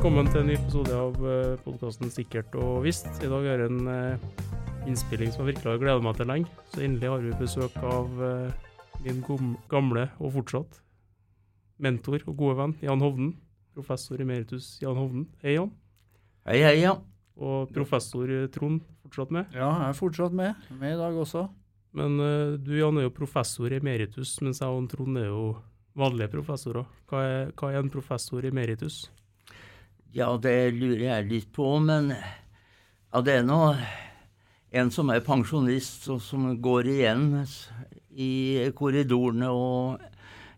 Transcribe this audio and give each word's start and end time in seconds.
velkommen 0.00 0.30
til 0.32 0.40
en 0.40 0.46
ny 0.48 0.54
episode 0.56 0.94
av 0.96 1.16
podkasten 1.60 2.08
Sikkert 2.08 2.54
og 2.56 2.86
visst. 2.86 3.10
I 3.20 3.28
dag 3.28 3.44
er 3.44 3.58
det 3.60 3.66
en 3.68 3.88
eh, 3.92 4.22
innspilling 4.88 5.28
som 5.28 5.42
jeg 5.42 5.50
virkelig 5.50 5.74
har 5.74 5.82
gleda 5.82 6.00
meg 6.06 6.16
til 6.16 6.30
lenge. 6.30 6.54
Så 6.72 6.80
endelig 6.86 7.10
har 7.12 7.26
vi 7.26 7.32
besøk 7.36 7.76
av 7.84 8.22
eh, 8.24 8.70
min 9.04 9.18
gamle 9.68 10.06
og 10.16 10.32
fortsatt 10.38 10.78
mentor 11.84 12.24
og 12.24 12.32
gode 12.32 12.56
venn 12.62 12.74
Jan 12.80 13.04
Hovden. 13.04 13.28
Professor 13.76 14.24
emeritus 14.24 14.70
Jan 14.80 14.96
Hovden. 14.96 15.28
Hei, 15.44 15.58
Jan. 15.58 15.68
Hei, 16.48 16.62
hei, 16.64 16.74
Jan. 16.80 17.04
Og 17.36 17.68
professor 17.76 18.32
eh, 18.38 18.48
Trond 18.56 18.80
fortsatt 19.04 19.36
med. 19.36 19.52
Ja, 19.52 19.68
jeg 19.68 19.90
er 19.90 20.00
fortsatt 20.00 20.40
med. 20.40 20.66
Med 20.80 20.96
i 20.96 21.00
dag 21.04 21.22
også. 21.26 21.44
Men 21.92 22.16
eh, 22.24 22.56
du 22.56 22.72
Jan 22.78 23.04
er 23.04 23.10
jo 23.10 23.16
professor 23.20 23.68
emeritus, 23.68 24.38
mens 24.40 24.64
jeg 24.64 24.80
og 24.80 24.88
Trond 24.96 25.20
er 25.20 25.28
jo 25.28 25.46
vanlige 25.92 26.32
professorer. 26.40 26.88
Hva 27.12 27.26
er, 27.28 27.48
hva 27.52 27.74
er 27.74 27.82
en 27.84 27.92
professor 28.00 28.48
emeritus? 28.48 29.10
Ja, 30.12 30.30
det 30.42 30.72
lurer 30.74 31.04
jeg 31.06 31.28
litt 31.30 31.50
på, 31.54 31.66
men 31.82 32.10
ja, 32.10 33.20
det 33.22 33.36
er 33.40 33.44
nå 33.46 33.60
en 34.74 34.90
som 34.94 35.10
er 35.10 35.22
pensjonist, 35.26 36.08
og 36.10 36.20
som 36.22 36.48
går 36.62 36.88
igjen 36.90 37.26
i 38.10 38.70
korridorene 38.76 39.50
og 39.54 40.02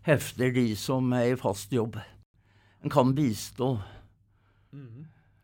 hefter 0.07 0.53
de 0.53 0.71
som 0.77 1.13
er 1.17 1.33
i 1.33 1.39
fast 1.39 1.73
jobb. 1.73 1.99
En 2.83 2.91
kan 2.93 3.13
bistå 3.15 3.75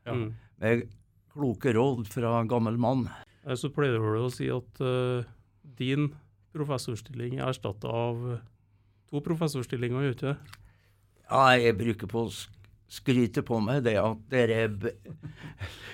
Ja. 0.05 0.13
Mm. 0.15 0.33
med 0.57 0.87
kloke 1.33 1.73
råd 1.75 2.07
fra 2.09 2.43
gammel 2.49 2.77
mann. 2.81 3.09
Eh, 3.45 3.53
Så 3.55 3.69
pleier 3.69 3.99
du 3.99 4.25
å 4.25 4.31
si 4.33 4.49
at 4.49 4.81
uh, 4.81 5.23
din 5.77 6.09
professorstilling 6.53 7.37
er 7.37 7.51
erstatta 7.51 7.87
av 7.87 8.39
to 9.09 9.21
professorstillinger, 9.21 10.01
gjør 10.01 10.09
du 10.09 10.17
ikke 10.17 10.33
det? 10.33 10.57
Ja, 11.29 11.43
jeg 11.61 11.77
bruker 11.77 12.09
på 12.09 12.25
å 12.25 12.31
sk- 12.89 12.99
skryte 12.99 13.43
på 13.45 13.59
meg 13.61 13.83
det 13.85 13.95
at 14.01 14.21
dere 14.29 14.67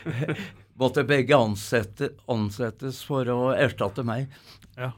måtte 0.79 1.03
begge 1.07 1.35
ansette, 1.37 2.13
ansettes 2.31 3.03
for 3.05 3.27
å 3.31 3.39
erstatte 3.55 4.03
meg. 4.07 4.31
Ja. 4.77 4.91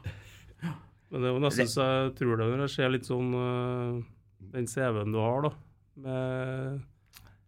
Men 1.08 1.22
det 1.22 1.28
er 1.28 1.34
jo 1.34 1.40
nesten 1.40 1.70
så 1.70 1.86
jeg 1.86 2.14
tror 2.18 2.36
det 2.36 2.48
når 2.52 2.70
ser 2.72 2.90
litt 2.92 3.08
sånn 3.08 3.32
eh, 3.32 4.00
den 4.52 4.66
CV-en 4.68 5.14
du 5.14 5.18
har, 5.22 5.46
da, 5.48 5.52
med 6.04 6.80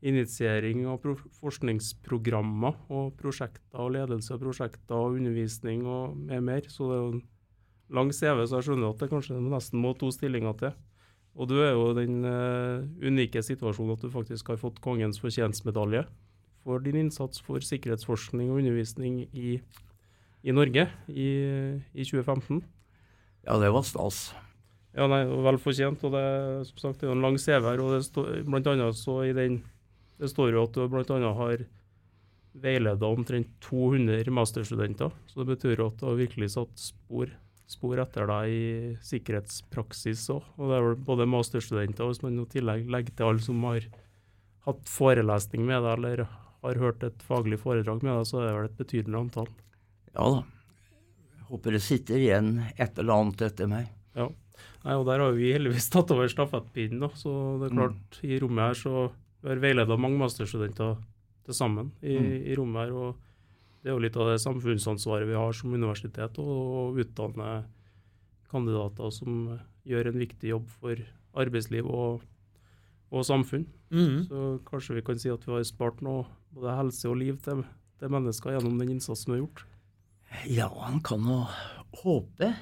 initiering 0.00 0.86
av 0.88 0.96
pro 1.02 1.12
forskningsprogrammer 1.42 2.78
og 2.88 3.10
prosjekter 3.20 3.82
og 3.82 3.92
ledelse 3.98 4.32
av 4.32 4.40
prosjekter 4.40 4.96
og 4.96 5.18
undervisning 5.18 5.84
og 5.84 6.16
med 6.16 6.46
mer. 6.46 6.62
Så 6.72 6.88
det 6.88 6.96
er 6.96 7.02
jo 7.02 7.10
en 7.18 7.22
lang 7.98 8.12
CV, 8.14 8.46
så 8.46 8.60
jeg 8.60 8.70
skjønner 8.70 8.94
at 8.94 9.02
det 9.02 9.10
kanskje 9.12 9.42
nesten 9.44 9.82
må 9.82 9.92
to 9.98 10.08
stillinger 10.14 10.56
til. 10.62 10.72
Og 11.40 11.48
du 11.48 11.56
er 11.64 11.72
jo 11.72 11.86
i 11.92 12.02
den 12.02 12.20
uh, 12.26 12.84
unike 13.00 13.40
situasjonen 13.44 13.94
at 13.96 14.02
du 14.04 14.10
faktisk 14.12 14.52
har 14.52 14.60
fått 14.60 14.82
Kongens 14.84 15.22
fortjenstmedalje 15.22 16.04
for 16.60 16.82
din 16.84 16.98
innsats 17.06 17.40
for 17.40 17.64
sikkerhetsforskning 17.64 18.50
og 18.52 18.60
undervisning 18.60 19.22
i, 19.32 19.56
i 20.44 20.52
Norge 20.52 20.84
i, 21.08 21.30
i 21.96 22.04
2015. 22.04 22.60
Ja, 23.48 23.56
det 23.56 23.72
var 23.72 23.86
stas. 23.88 24.28
Ja, 24.92 25.06
nei, 25.08 25.22
vel 25.24 25.58
fortjent. 25.62 26.02
Og 26.04 26.14
det, 26.14 26.24
som 26.68 26.82
sagt, 26.82 27.00
det 27.00 27.08
er 27.08 27.14
en 27.14 27.24
lang 27.24 27.38
CV 27.40 27.64
her, 27.64 27.82
og 27.82 27.94
det 27.96 28.04
står 28.08 28.32
blant 28.48 28.68
annet 28.68 28.98
så 28.98 29.22
i 29.28 29.36
den 29.36 29.62
Det 30.20 30.28
står 30.28 30.52
jo 30.52 30.66
at 30.66 30.74
du 30.76 30.82
blant 30.92 31.10
annet 31.14 31.38
har 31.38 31.62
veileda 32.60 33.08
omtrent 33.08 33.48
200 33.64 34.28
masterstudenter. 34.34 35.14
Så 35.30 35.40
det 35.40 35.54
betyr 35.54 35.78
jo 35.78 35.86
at 35.88 36.00
du 36.00 36.10
har 36.10 36.18
virkelig 36.18 36.50
satt 36.58 36.74
spor, 36.76 37.30
spor 37.70 38.00
etter 38.02 38.26
deg 38.26 38.50
i 38.50 38.96
sikkerhetspraksis 39.06 40.24
òg. 40.34 40.44
Og 40.58 40.70
det 40.70 40.76
er 40.78 40.86
vel 40.88 40.96
både 41.06 41.26
masterstudenter, 41.30 42.08
hvis 42.10 42.22
man 42.24 42.38
i 42.42 42.46
tillegg 42.50 42.88
legger 42.90 43.14
til 43.16 43.28
alle 43.30 43.44
som 43.44 43.62
har 43.68 43.86
hatt 44.66 44.90
forelesning 44.90 45.62
med 45.68 45.82
deg, 45.86 45.92
eller 45.98 46.24
har 46.60 46.80
hørt 46.82 47.04
et 47.06 47.22
faglig 47.24 47.58
foredrag 47.62 48.02
med 48.04 48.12
deg, 48.18 48.26
så 48.28 48.40
er 48.42 48.48
det 48.50 48.56
vel 48.58 48.68
et 48.68 48.80
betydelig 48.82 49.20
antall. 49.22 49.48
Ja 50.14 50.26
da. 50.34 50.42
Håper 51.50 51.74
det 51.74 51.82
sitter 51.82 52.20
igjen 52.20 52.50
et 52.76 52.98
eller 53.00 53.16
annet 53.16 53.46
etter 53.48 53.70
meg. 53.70 53.88
Nei, 54.84 54.94
og 54.96 55.06
Der 55.08 55.20
har 55.20 55.32
vi 55.36 55.52
heldigvis 55.52 55.90
tatt 55.92 56.10
over 56.14 56.28
stafettpinnen. 56.28 57.00
da, 57.00 57.08
så 57.16 57.32
det 57.60 57.70
er 57.70 57.74
klart 57.76 58.20
I 58.24 58.38
rommet 58.40 58.64
her 58.70 58.74
så 58.78 58.92
vi 59.40 59.48
har 59.48 59.60
veileda 59.62 59.96
mange 59.96 60.18
masterstudenter 60.20 60.98
til 61.46 61.54
sammen 61.56 61.90
i, 62.02 62.16
Mm. 62.18 62.30
i 62.44 62.54
rommet 62.56 62.86
her. 62.86 62.92
og 62.92 63.16
Det 63.80 63.88
er 63.88 63.96
jo 63.96 64.02
litt 64.04 64.16
av 64.20 64.28
det 64.28 64.40
samfunnsansvaret 64.42 65.28
vi 65.28 65.38
har 65.38 65.54
som 65.56 65.72
universitet, 65.72 66.36
å 66.36 66.90
utdanne 67.00 67.50
kandidater 68.50 69.12
som 69.14 69.46
gjør 69.88 70.10
en 70.10 70.20
viktig 70.20 70.52
jobb 70.52 70.66
for 70.80 71.00
arbeidsliv 71.40 71.88
og, 71.88 72.24
og 73.08 73.24
samfunn. 73.26 73.64
Mm. 73.88 74.26
Så 74.28 74.44
kanskje 74.68 74.98
vi 74.98 75.04
kan 75.06 75.20
si 75.22 75.32
at 75.32 75.46
vi 75.46 75.54
har 75.54 75.64
spart 75.68 76.02
noe 76.04 76.26
både 76.54 76.76
helse 76.76 77.08
og 77.08 77.20
liv 77.22 77.38
til, 77.44 77.64
til 78.00 78.12
mennesker 78.12 78.56
gjennom 78.56 78.76
den 78.80 78.96
innsatsen 78.96 79.32
vi 79.32 79.38
har 79.38 79.44
gjort. 79.44 79.64
Ja, 80.50 80.68
han 80.84 81.00
kan 81.02 81.24
jo 81.26 81.40
håpe. 82.02 82.52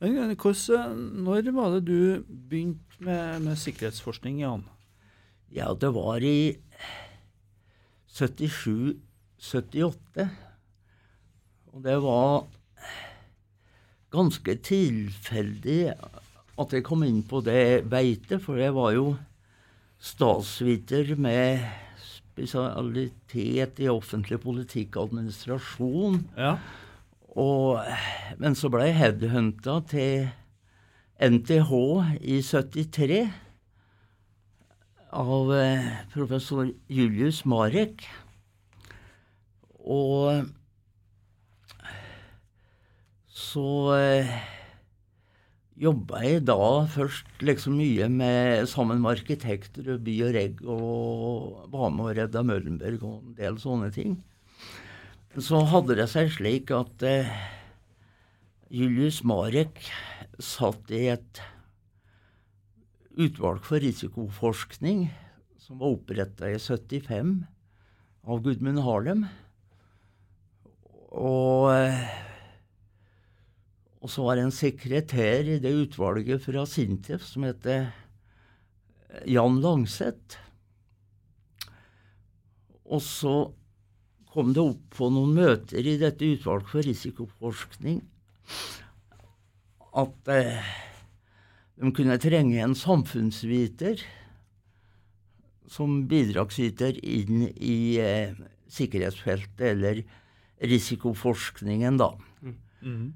Men 0.00 0.16
eh, 0.24 0.32
hvordan, 0.34 0.96
når 1.26 1.52
var 1.54 1.76
det 1.76 1.82
du 1.90 2.24
begynte 2.24 3.04
med, 3.04 3.44
med 3.44 3.60
sikkerhetsforskning, 3.60 4.40
Jan? 4.40 4.64
Ja, 5.52 5.74
det 5.74 5.92
var 5.94 6.22
i 6.24 6.56
77-78. 9.40 10.28
Og 11.70 11.84
det 11.84 11.96
var 12.02 12.46
ganske 14.10 14.56
tilfeldig 14.66 15.80
at 16.60 16.74
jeg 16.74 16.84
kom 16.84 17.04
inn 17.06 17.22
på 17.24 17.40
det 17.46 17.86
beitet, 17.88 18.42
for 18.44 18.60
jeg 18.60 18.74
var 18.76 18.92
jo 18.96 19.14
statsviter 20.00 21.14
med 21.20 21.62
spesialitet 22.02 23.80
i 23.80 23.88
offentlig 23.92 24.40
politikk 24.42 24.96
og 24.96 25.10
administrasjon. 25.10 26.22
Ja. 26.36 26.56
Og, 27.38 27.80
men 28.40 28.56
så 28.58 28.70
ble 28.72 28.88
jeg 28.88 28.98
headhunta 28.98 29.78
til 29.90 30.28
NTH 31.20 31.70
i 32.20 32.40
73 32.42 33.20
av 35.10 35.52
eh, 35.54 35.90
professor 36.14 36.70
Julius 36.90 37.44
Marek. 37.48 38.06
Og 39.90 40.46
så 43.34 43.66
eh, 43.96 44.32
jobba 45.80 46.22
jeg 46.22 46.44
da 46.46 46.58
først 46.92 47.42
liksom 47.42 47.78
mye 47.80 48.08
med, 48.12 48.68
sammen 48.70 49.00
med 49.02 49.16
arkitekter 49.18 49.94
og 49.96 50.04
By 50.06 50.16
og 50.26 50.34
Regg 50.36 50.60
og 50.62 51.70
var 51.72 51.94
med 51.94 52.10
og 52.10 52.18
redda 52.20 52.44
Møllenberg 52.46 53.02
og 53.02 53.16
en 53.22 53.38
del 53.38 53.58
sånne 53.62 53.90
ting. 53.94 54.18
Så 55.38 55.62
hadde 55.70 55.96
det 55.98 56.08
seg 56.10 56.30
slik 56.34 56.70
at 56.74 57.06
eh, 57.06 57.30
Julius 58.70 59.22
Marek 59.26 59.82
satt 60.38 60.90
i 60.94 61.08
et 61.10 61.42
utvalg 63.20 63.64
for 63.66 63.82
risikoforskning 63.82 65.08
som 65.60 65.80
var 65.80 65.96
oppretta 65.96 66.50
i 66.50 66.58
75 66.58 67.34
av 68.26 68.42
Gudmund 68.44 68.82
Harlem. 68.84 69.24
Og, 71.10 71.70
eh, 71.74 72.04
og 74.00 74.12
så 74.12 74.26
var 74.26 74.38
det 74.38 74.46
en 74.46 74.54
sekretær 74.54 75.48
i 75.56 75.58
det 75.62 75.72
utvalget 75.74 76.44
fra 76.44 76.66
Sintef 76.68 77.24
som 77.26 77.48
het 77.48 77.66
Jan 79.26 79.58
Langseth. 79.62 80.38
Og 82.90 83.02
så 83.02 83.34
kom 84.30 84.54
det 84.54 84.62
opp 84.62 84.86
på 84.94 85.10
noen 85.10 85.34
møter 85.34 85.82
i 85.82 85.98
dette 85.98 86.26
utvalget 86.36 86.70
for 86.70 86.86
risikoforskning 86.86 88.00
at 90.00 90.30
eh, 90.30 90.70
de 91.80 91.90
kunne 91.96 92.18
trenge 92.22 92.60
en 92.62 92.76
samfunnsviter 92.78 94.02
som 95.70 96.04
bidragsyter 96.10 96.98
inn 97.02 97.48
i 97.50 97.98
eh, 98.02 98.38
sikkerhetsfeltet, 98.70 99.64
eller 99.72 100.02
risikoforskningen, 100.60 101.98
da. 102.00 102.10
Mm. 102.82 103.12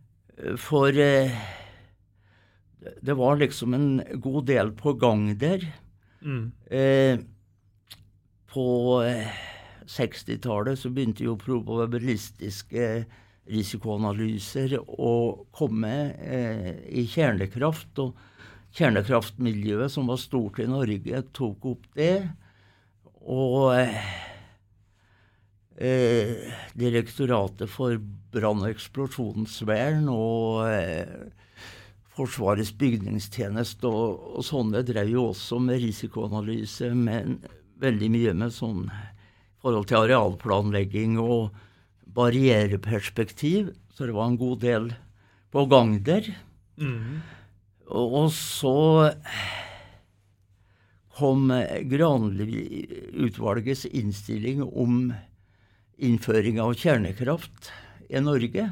For 0.60 0.88
eh, 0.92 1.32
det- 3.02 3.14
var 3.16 3.36
liksom 3.40 3.74
en 3.74 4.02
god 4.20 4.46
del 4.46 4.72
på 4.76 4.92
gang 5.00 5.30
der. 5.38 5.64
Mm. 6.22 6.52
Eh, 6.70 7.18
på 8.52 8.66
eh, 9.04 9.28
60-tallet 9.86 10.78
så 10.78 10.90
begynte 10.90 11.24
jo 11.24 11.36
probabilistiske 11.36 13.04
risikoanalyser 13.50 14.78
å 14.80 15.46
komme 15.52 15.94
eh, 16.16 16.70
i 16.88 17.04
kjernekraft. 17.08 17.98
Og 17.98 18.14
kjernekraftmiljøet, 18.74 19.90
som 19.92 20.08
var 20.08 20.16
stort 20.20 20.58
i 20.60 20.66
Norge, 20.68 21.22
tok 21.36 21.64
opp 21.74 21.84
det. 21.94 22.28
Og 23.24 23.72
eh, 25.78 26.52
Direktoratet 26.78 27.70
for 27.70 27.98
brann- 28.34 28.62
og 28.64 28.70
eksplosjonsvern 28.72 30.08
og 30.12 30.68
eh, 30.68 31.30
Forsvarets 32.14 32.70
bygningstjeneste 32.78 33.90
og, 33.90 34.38
og 34.38 34.44
sånne 34.46 34.84
drev 34.86 35.08
jo 35.10 35.24
også 35.32 35.58
med 35.58 35.80
risikoanalyse, 35.82 36.92
men 36.94 37.40
veldig 37.82 38.10
mye 38.14 38.34
med 38.38 38.54
sånn 38.54 38.84
forhold 39.64 39.88
til 39.90 40.04
arealplanlegging 40.04 41.16
og 41.18 41.56
barriereperspektiv, 42.14 43.72
så 43.90 44.06
det 44.06 44.14
var 44.14 44.30
en 44.30 44.38
god 44.38 44.60
del 44.62 44.90
på 45.50 45.64
gang 45.70 45.96
der. 46.06 46.28
Mm. 46.78 47.22
Og, 47.88 48.14
og 48.20 48.30
så 48.34 49.10
kom 51.14 51.50
Granli-utvalgets 51.90 53.86
innstilling 53.90 54.62
om 54.62 55.12
innføring 55.96 56.60
av 56.62 56.74
kjernekraft 56.78 57.70
i 58.08 58.20
Norge. 58.22 58.68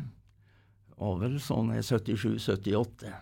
Det 0.88 0.98
var 0.98 1.18
vel 1.22 1.38
sånn 1.42 1.72
i 1.74 1.82
77-78. 1.82 3.12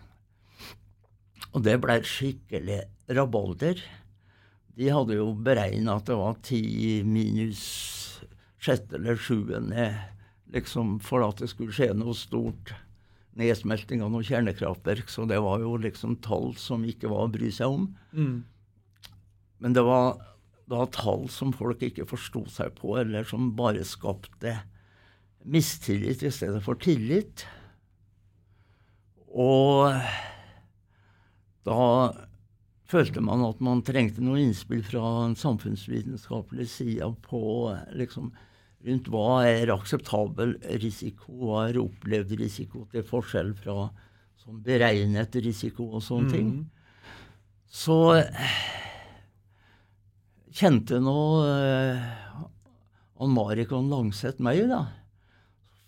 Og 1.51 1.65
det 1.67 1.77
ble 1.83 1.99
skikkelig 2.07 2.83
rabalder. 3.11 3.81
De 4.77 4.93
hadde 4.93 5.19
jo 5.19 5.33
beregna 5.35 5.99
at 5.99 6.07
det 6.09 6.19
var 6.19 6.39
ti 6.47 6.63
minus 7.07 7.65
sjette 8.61 8.99
eller 8.99 9.19
sjuende 9.19 9.89
liksom, 10.53 10.99
for 11.03 11.25
at 11.25 11.41
det 11.41 11.51
skulle 11.53 11.75
skje 11.75 11.91
noe 11.97 12.15
stort 12.17 12.75
nedsmelting 13.41 14.03
av 14.05 14.13
noe 14.13 14.27
kjernekraftverk. 14.27 15.11
Så 15.11 15.27
det 15.31 15.41
var 15.43 15.63
jo 15.65 15.77
liksom 15.81 16.19
tall 16.25 16.53
som 16.61 16.85
ikke 16.87 17.11
var 17.11 17.27
å 17.27 17.33
bry 17.33 17.51
seg 17.55 17.77
om. 17.79 17.89
Mm. 18.13 18.43
Men 19.61 19.77
det 19.77 19.85
var 19.87 20.19
da 20.71 20.87
tall 20.95 21.27
som 21.33 21.55
folk 21.57 21.83
ikke 21.83 22.07
forsto 22.09 22.45
seg 22.51 22.77
på, 22.79 22.95
eller 23.01 23.27
som 23.27 23.51
bare 23.59 23.83
skapte 23.87 24.55
mistillit 25.51 26.23
i 26.23 26.33
stedet 26.33 26.61
for 26.65 26.79
tillit. 26.81 27.47
Og 29.31 29.91
da 31.67 31.81
følte 32.91 33.23
man 33.23 33.45
at 33.47 33.61
man 33.63 33.83
trengte 33.87 34.23
noe 34.25 34.41
innspill 34.43 34.83
fra 34.87 35.03
en 35.25 35.37
samfunnsvitenskapelig 35.39 36.67
side 36.73 37.09
på 37.27 37.43
liksom, 37.97 38.33
rundt 38.87 39.11
hva 39.13 39.29
er 39.47 39.73
akseptabel 39.75 40.57
risiko, 40.83 41.35
hva 41.45 41.69
er 41.69 41.81
opplevd 41.83 42.35
risiko, 42.41 42.87
til 42.93 43.07
forskjell 43.07 43.55
fra 43.59 43.89
sånn 44.41 44.63
beregnet 44.67 45.37
risiko 45.45 45.93
og 45.97 46.05
sånne 46.05 46.35
ting. 46.35 46.53
Så 47.71 48.01
kjente 50.57 51.01
nå 51.03 51.19
eh, 51.47 52.09
Marikon 53.31 53.91
Langseth 53.93 54.41
meg, 54.43 54.65
da. 54.71 54.85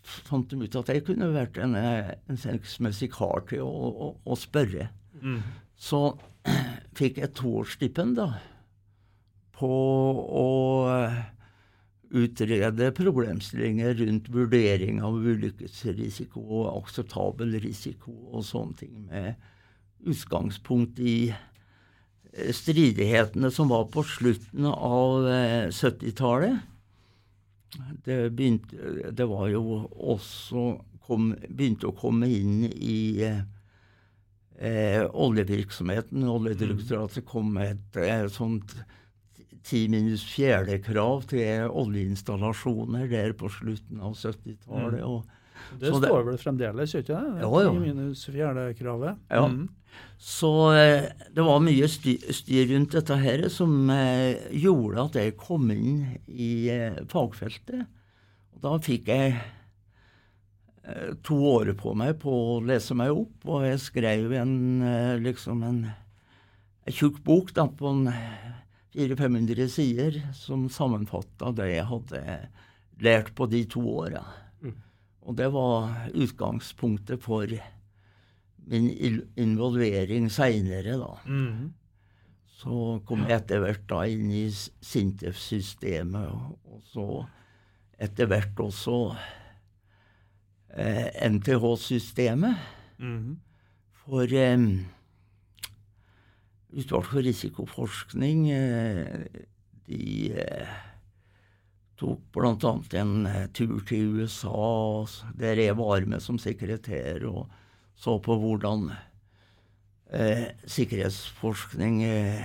Fant 0.03 0.49
de 0.50 0.59
ut 0.59 0.79
at 0.81 0.91
jeg 0.91 1.05
kunne 1.06 1.31
vært 1.32 1.59
en, 1.62 1.76
en 1.79 2.38
sexmessig 2.38 3.12
kar 3.14 3.44
til 3.49 3.62
å, 3.64 3.91
å, 3.91 4.09
å 4.26 4.38
spørre. 4.38 4.91
Mm. 5.23 5.41
Så 5.79 6.03
fikk 6.99 7.23
jeg 7.23 7.35
toårsstipend 7.38 8.19
da, 8.19 8.32
på 9.56 9.70
å 10.43 10.49
utrede 12.12 12.91
problemstillinger 12.93 13.94
rundt 14.03 14.29
vurdering 14.32 15.00
av 15.05 15.17
ulykkesrisiko 15.17 16.43
og 16.43 16.67
akseptabel 16.75 17.56
risiko 17.62 18.12
og 18.32 18.44
sånne 18.44 18.79
ting, 18.82 19.06
med 19.09 20.11
utgangspunkt 20.12 21.00
i 21.00 21.31
eh, 21.31 21.41
stridighetene 22.32 23.50
som 23.52 23.69
var 23.69 23.88
på 23.93 24.05
slutten 24.08 24.69
av 24.73 25.26
70-tallet. 25.69 26.62
Det, 28.05 28.17
begynte, 28.37 29.11
det 29.12 29.26
var 29.29 29.49
jo 29.52 29.62
også 29.93 30.64
kom, 31.06 31.32
begynte 31.49 31.88
å 31.90 31.96
komme 31.96 32.29
inn 32.32 32.64
i 32.69 33.25
eh, 34.62 35.02
oljevirksomheten. 35.08 36.25
Oljedirektoratet 36.29 37.26
kom 37.29 37.55
med 37.56 37.76
et, 37.76 38.00
et 38.06 38.32
sånt 38.35 38.75
ti 39.67 39.85
minus 39.90 40.25
fjerde-krav 40.26 41.28
til 41.31 41.70
oljeinstallasjoner 41.70 43.06
der 43.11 43.35
på 43.38 43.50
slutten 43.52 44.02
av 44.02 44.17
70-tallet. 44.19 45.02
Mm. 45.02 45.41
Det 45.81 45.93
står 45.94 46.26
vel 46.26 46.41
fremdeles, 46.41 46.94
ikke 46.99 47.14
det? 47.14 47.44
Jo, 47.44 47.53
jo. 47.67 47.73
Minus 47.79 48.26
fjerde-kravet. 48.31 49.23
Ja. 49.31 49.47
Mm. 49.49 49.69
Så 50.23 50.73
eh, 50.73 51.09
det 51.35 51.43
var 51.43 51.62
mye 51.64 51.88
styr, 51.91 52.69
rundt 52.70 52.94
dette 52.94 53.17
her 53.19 53.49
som 53.50 53.91
eh, 53.91 54.38
gjorde 54.55 55.09
at 55.09 55.19
jeg 55.19 55.35
kom 55.41 55.67
inn 55.75 55.97
i 56.31 56.53
eh, 56.70 57.00
fagfeltet. 57.11 57.88
Og 58.55 58.62
da 58.62 58.76
fikk 58.82 59.11
jeg 59.12 59.41
to 61.23 61.37
år 61.47 61.69
på 61.79 61.93
meg 61.94 62.17
på 62.19 62.32
å 62.35 62.55
lese 62.67 62.94
meg 62.99 63.12
opp, 63.14 63.44
og 63.47 63.62
jeg 63.62 63.79
skrev 63.79 64.32
en 64.35 64.55
liksom 65.23 65.61
en, 65.62 65.76
en 65.87 66.97
tjukk 66.97 67.20
bok 67.23 67.53
da, 67.55 67.69
på 67.70 67.93
400-500 68.97 69.70
sider 69.70 70.19
som 70.35 70.67
sammenfatta 70.67 71.53
det 71.55 71.69
jeg 71.70 71.87
hadde 71.87 72.23
lært 73.06 73.31
på 73.38 73.47
de 73.50 73.62
to 73.70 73.85
åra. 74.03 74.25
Og 75.22 75.36
det 75.38 75.48
var 75.54 76.08
utgangspunktet 76.14 77.22
for 77.22 77.46
min 78.66 78.88
involvering 79.38 80.30
seinere, 80.32 80.96
da. 80.98 81.12
Mm. 81.26 81.72
Så 82.62 82.98
kom 83.06 83.24
jeg 83.26 83.40
etter 83.40 83.62
hvert 83.62 83.86
da 83.90 84.02
inn 84.06 84.30
i 84.34 84.46
Sintef-systemet, 84.52 86.30
og 86.70 86.82
så 86.92 87.06
etter 88.02 88.28
hvert 88.30 88.62
også 88.62 88.98
eh, 90.78 91.08
NTH-systemet. 91.30 92.68
Mm. 93.02 93.38
For 94.02 94.26
eh, 94.26 94.66
Utvalg 96.72 97.04
for 97.04 97.20
risikoforskning 97.20 98.46
eh, 98.48 99.42
de 99.90 100.04
eh, 100.40 100.76
tok 102.02 102.26
bl.a. 102.34 102.75
en 103.00 103.14
eh, 103.31 103.46
tur 103.54 103.78
til 103.88 104.19
USA, 104.19 105.06
der 105.38 105.62
jeg 105.62 105.78
var 105.78 106.04
med 106.10 106.22
som 106.25 106.40
sekretær, 106.43 107.22
og 107.31 107.46
så 107.99 108.19
på 108.22 108.37
hvordan 108.43 108.90
eh, 110.10 110.49
sikkerhetsforskning, 110.66 112.02
eh, 112.04 112.43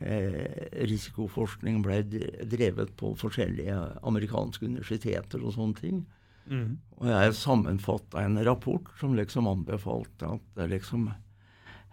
eh, 0.00 0.68
risikoforskning, 0.86 1.80
ble 1.82 2.02
drevet 2.50 2.94
på 3.00 3.14
forskjellige 3.18 3.76
amerikanske 4.06 4.68
universiteter 4.68 5.42
og 5.42 5.56
sånne 5.56 5.80
ting. 5.80 6.04
Mm. 6.50 6.78
Og 6.98 7.10
jeg 7.10 7.34
sammenfatta 7.38 8.22
en 8.24 8.40
rapport 8.46 8.88
som 9.00 9.14
liksom 9.18 9.48
anbefalte 9.50 10.30
at 10.38 10.64
liksom 10.70 11.10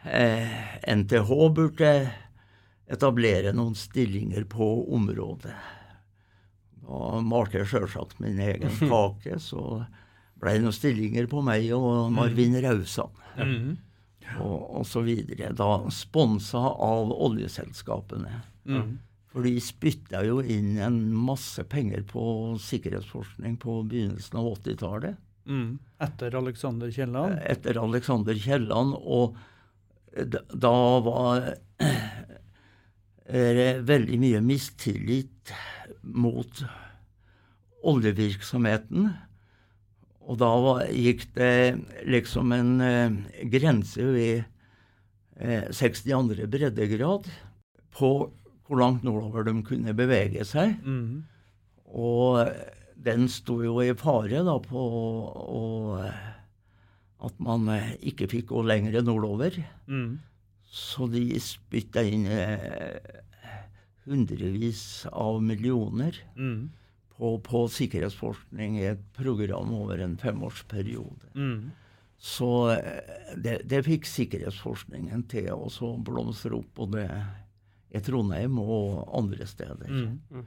eh, 0.05 0.55
NTH 0.87 1.33
burde 1.57 1.91
etablere 2.87 3.51
noen 3.55 3.75
stillinger 3.75 4.47
på 4.49 4.69
området. 4.95 5.55
Da 6.87 7.19
malte 7.19 7.65
sjølsagt 7.67 8.21
min 8.23 8.37
egen 8.39 8.71
kake, 8.79 9.37
så 9.43 9.81
ble 10.39 10.53
det 10.55 10.61
noen 10.63 10.75
stillinger 10.75 11.27
på 11.27 11.41
meg 11.43 11.67
og 11.75 12.11
Marvin 12.15 12.55
Rausan 12.63 13.11
Mm. 13.37 13.75
og, 14.41 14.79
og 14.79 14.85
så 14.87 15.03
videre. 15.05 15.51
Da 15.53 15.67
sponsa 15.93 16.57
av 16.57 17.11
oljeselskapene. 17.11 18.39
Mm. 18.65 18.95
For 19.29 19.45
de 19.45 19.51
spytta 19.61 20.23
jo 20.25 20.39
inn 20.41 20.77
en 20.81 20.97
masse 21.13 21.61
penger 21.69 22.01
på 22.09 22.23
sikkerhetsforskning 22.63 23.59
på 23.61 23.81
begynnelsen 23.91 24.39
av 24.39 24.47
80-tallet. 24.55 25.19
Mm. 25.45 25.77
Etter 26.01 26.33
Alexander 26.39 26.89
Kielland. 26.91 27.37
etter 27.45 27.77
Alexander 27.83 28.33
Kielland, 28.35 28.95
og 28.97 29.37
da, 30.17 30.41
da 30.55 30.73
var 31.05 31.45
det 33.27 33.69
veldig 33.87 34.19
mye 34.23 34.41
mistillit 34.43 35.51
mot 36.13 36.63
oljevirksomheten. 37.87 39.09
Og 40.27 40.39
da 40.41 40.49
var, 40.59 40.85
gikk 40.91 41.27
det 41.37 41.51
liksom 42.09 42.51
en 42.55 42.71
eh, 42.83 43.17
grense 43.51 44.03
ved 44.11 44.43
eh, 45.39 45.69
62. 45.71 46.41
breddegrad 46.51 47.29
på 47.95 48.09
hvor 48.67 48.81
langt 48.81 49.05
nordover 49.07 49.45
de 49.47 49.53
kunne 49.63 49.93
bevege 49.95 50.43
seg. 50.47 50.73
Mm. 50.83 51.21
Og 51.95 52.41
den 52.99 53.29
sto 53.31 53.61
jo 53.63 53.77
i 53.85 53.93
fare 53.95 54.41
da 54.43 54.57
på 54.59 54.81
å- 55.31 56.01
at 57.27 57.39
man 57.41 57.69
eh, 57.71 57.93
ikke 58.11 58.27
fikk 58.29 58.51
gå 58.51 58.65
lenger 58.67 58.99
nordover. 59.07 59.55
Mm. 59.87 60.17
Så 60.67 61.07
de 61.09 61.23
spytta 61.39 62.03
inn 62.03 62.27
eh, 62.27 62.99
hundrevis 64.07 65.05
av 65.11 65.41
millioner 65.43 66.15
Mm. 66.35 66.69
på, 67.17 67.33
på 67.43 67.63
sikkerhetsforskning 67.73 68.77
i 68.79 68.87
et 68.93 69.03
program 69.17 69.73
over 69.73 69.99
en 70.03 70.17
femårsperiode. 70.17 71.31
Mm. 71.35 71.71
Så 72.17 72.49
eh, 72.73 73.33
det, 73.37 73.59
det 73.69 73.83
fikk 73.85 74.05
sikkerhetsforskningen 74.09 75.23
til 75.29 75.51
å 75.53 75.67
så 75.69 75.93
blomstre 75.97 76.55
opp, 76.57 76.69
både 76.77 77.07
i 77.93 77.99
Trondheim 78.03 78.57
og 78.59 79.03
andre 79.15 79.45
steder. 79.47 79.87
Mm. 79.89 80.45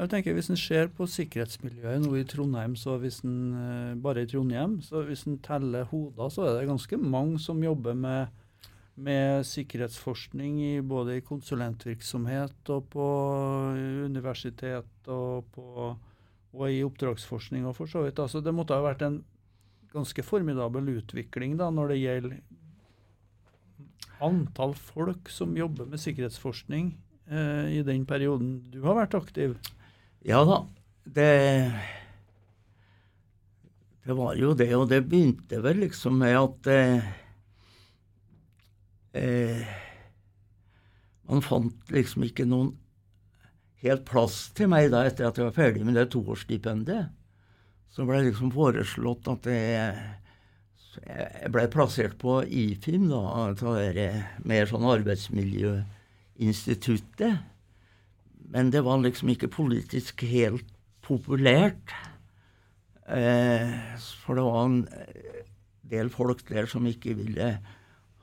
Jeg 0.00 0.08
tenker 0.08 0.32
Hvis 0.32 0.48
en 0.48 0.56
ser 0.56 0.86
på 0.96 1.04
sikkerhetsmiljøet 1.04 2.00
nå 2.00 2.14
i 2.16 2.24
Trondheim, 2.24 2.72
så 2.76 2.94
hvis 3.02 3.18
en 3.24 3.40
eh, 3.52 3.94
bare 4.00 4.22
i 4.24 4.28
Trondheim, 4.30 4.78
så 4.80 5.02
hvis 5.04 5.26
en 5.28 5.36
teller 5.44 5.84
hoder, 5.90 6.30
så 6.32 6.46
er 6.46 6.54
det 6.60 6.70
ganske 6.70 6.96
mange 6.96 7.40
som 7.42 7.60
jobber 7.64 7.94
med, 7.96 8.28
med 9.00 9.46
sikkerhetsforskning 9.48 10.60
i, 10.62 10.72
både 10.84 11.16
i 11.18 11.24
konsulentvirksomhet 11.24 12.72
og 12.74 12.86
på 12.92 13.06
universitet 14.04 15.10
og, 15.10 15.48
på, 15.54 15.90
og 16.52 16.64
i 16.68 16.82
oppdragsforskning 16.84 17.66
og 17.68 17.76
for 17.78 17.90
så 17.90 18.04
vidt. 18.04 18.20
Altså, 18.20 18.42
det 18.44 18.54
måtte 18.54 18.76
ha 18.76 18.84
vært 18.84 19.04
en 19.06 19.22
ganske 19.94 20.22
formidabel 20.22 20.92
utvikling 21.00 21.56
da, 21.58 21.70
når 21.74 21.94
det 21.94 22.00
gjelder 22.02 22.40
antall 24.20 24.74
folk 24.76 25.30
som 25.32 25.56
jobber 25.56 25.88
med 25.88 26.02
sikkerhetsforskning 26.02 26.92
eh, 27.30 27.78
i 27.78 27.80
den 27.86 28.04
perioden 28.08 28.58
du 28.72 28.82
har 28.84 28.98
vært 29.00 29.16
aktiv. 29.18 29.56
Ja 30.26 30.42
da. 30.44 30.60
Det, 31.10 31.30
det 34.04 34.16
var 34.18 34.36
jo 34.38 34.52
det, 34.54 34.68
og 34.76 34.90
det 34.92 35.00
begynte 35.08 35.62
vel 35.64 35.80
liksom 35.86 36.20
med 36.20 36.36
at 36.36 36.70
eh, 36.70 37.08
eh, 39.16 39.64
Man 41.30 41.44
fant 41.46 41.92
liksom 41.94 42.26
ikke 42.26 42.44
noen 42.48 42.74
helt 43.84 44.04
plass 44.08 44.48
til 44.56 44.68
meg 44.72 44.88
da 44.92 44.98
etter 45.08 45.26
at 45.28 45.36
jeg 45.38 45.46
var 45.46 45.56
ferdig 45.56 45.84
med 45.86 45.94
det 45.96 46.08
toårsstipendet. 46.12 47.02
Så 47.90 48.00
ble 48.06 48.16
det 48.20 48.28
liksom 48.30 48.50
foreslått 48.54 49.24
at 49.30 49.46
jeg, 49.50 49.94
jeg 51.06 51.50
ble 51.54 51.64
plassert 51.72 52.16
på 52.20 52.32
IFIM, 52.44 53.04
da, 53.10 53.20
det 53.94 54.24
mer 54.46 54.66
sånn 54.70 54.90
arbeidsmiljøinstituttet. 54.90 57.34
Men 58.50 58.64
det 58.74 58.82
var 58.86 58.96
liksom 59.02 59.28
ikke 59.32 59.54
politisk 59.54 60.14
helt 60.26 60.68
populært. 61.06 61.88
Eh, 63.10 63.70
for 64.22 64.32
det 64.38 64.44
var 64.46 64.60
en 64.66 64.80
del 65.90 66.08
folk 66.14 66.40
der 66.50 66.66
som 66.70 66.86
ikke 66.86 67.14
ville 67.18 67.48